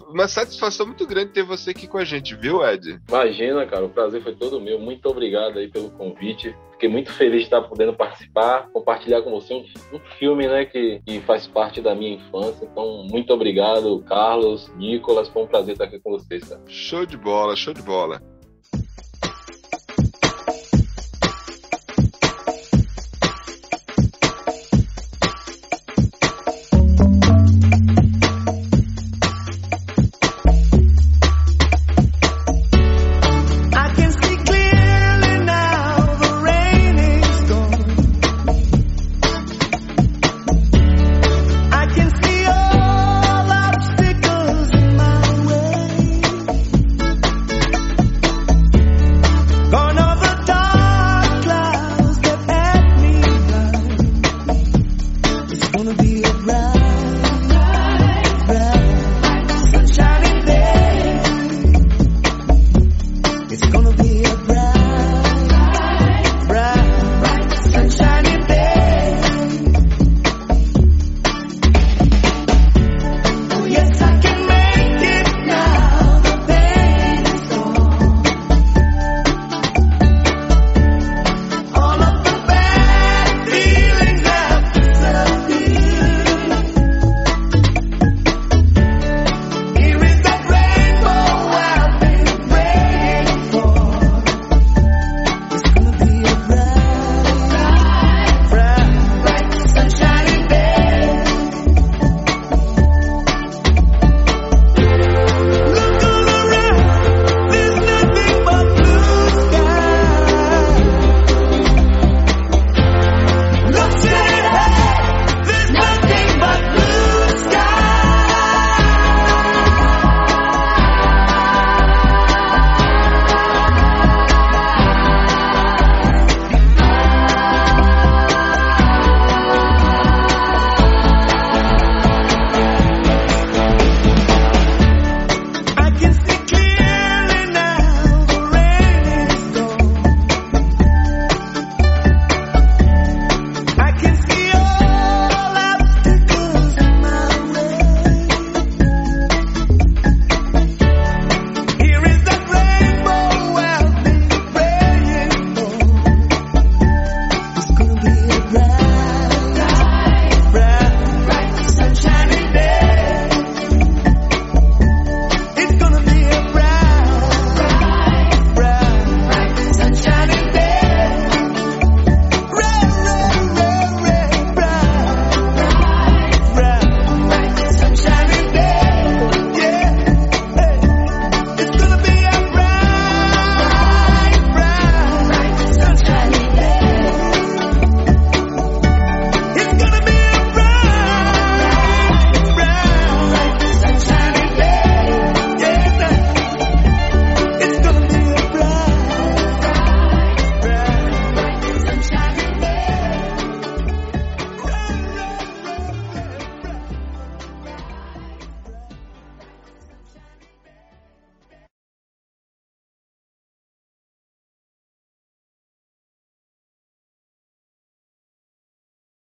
[0.09, 3.01] uma satisfação muito grande ter você aqui com a gente, viu, Ed?
[3.09, 4.79] Imagina, cara, o prazer foi todo meu.
[4.79, 6.55] Muito obrigado aí pelo convite.
[6.73, 9.65] Fiquei muito feliz de estar podendo participar, compartilhar com você um,
[9.97, 12.69] um filme, né, que, que, faz parte da minha infância.
[12.71, 15.29] Então, muito obrigado, Carlos, Nicolas.
[15.29, 16.61] Foi um prazer estar aqui com vocês, cara.
[16.67, 18.21] Show de bola, show de bola.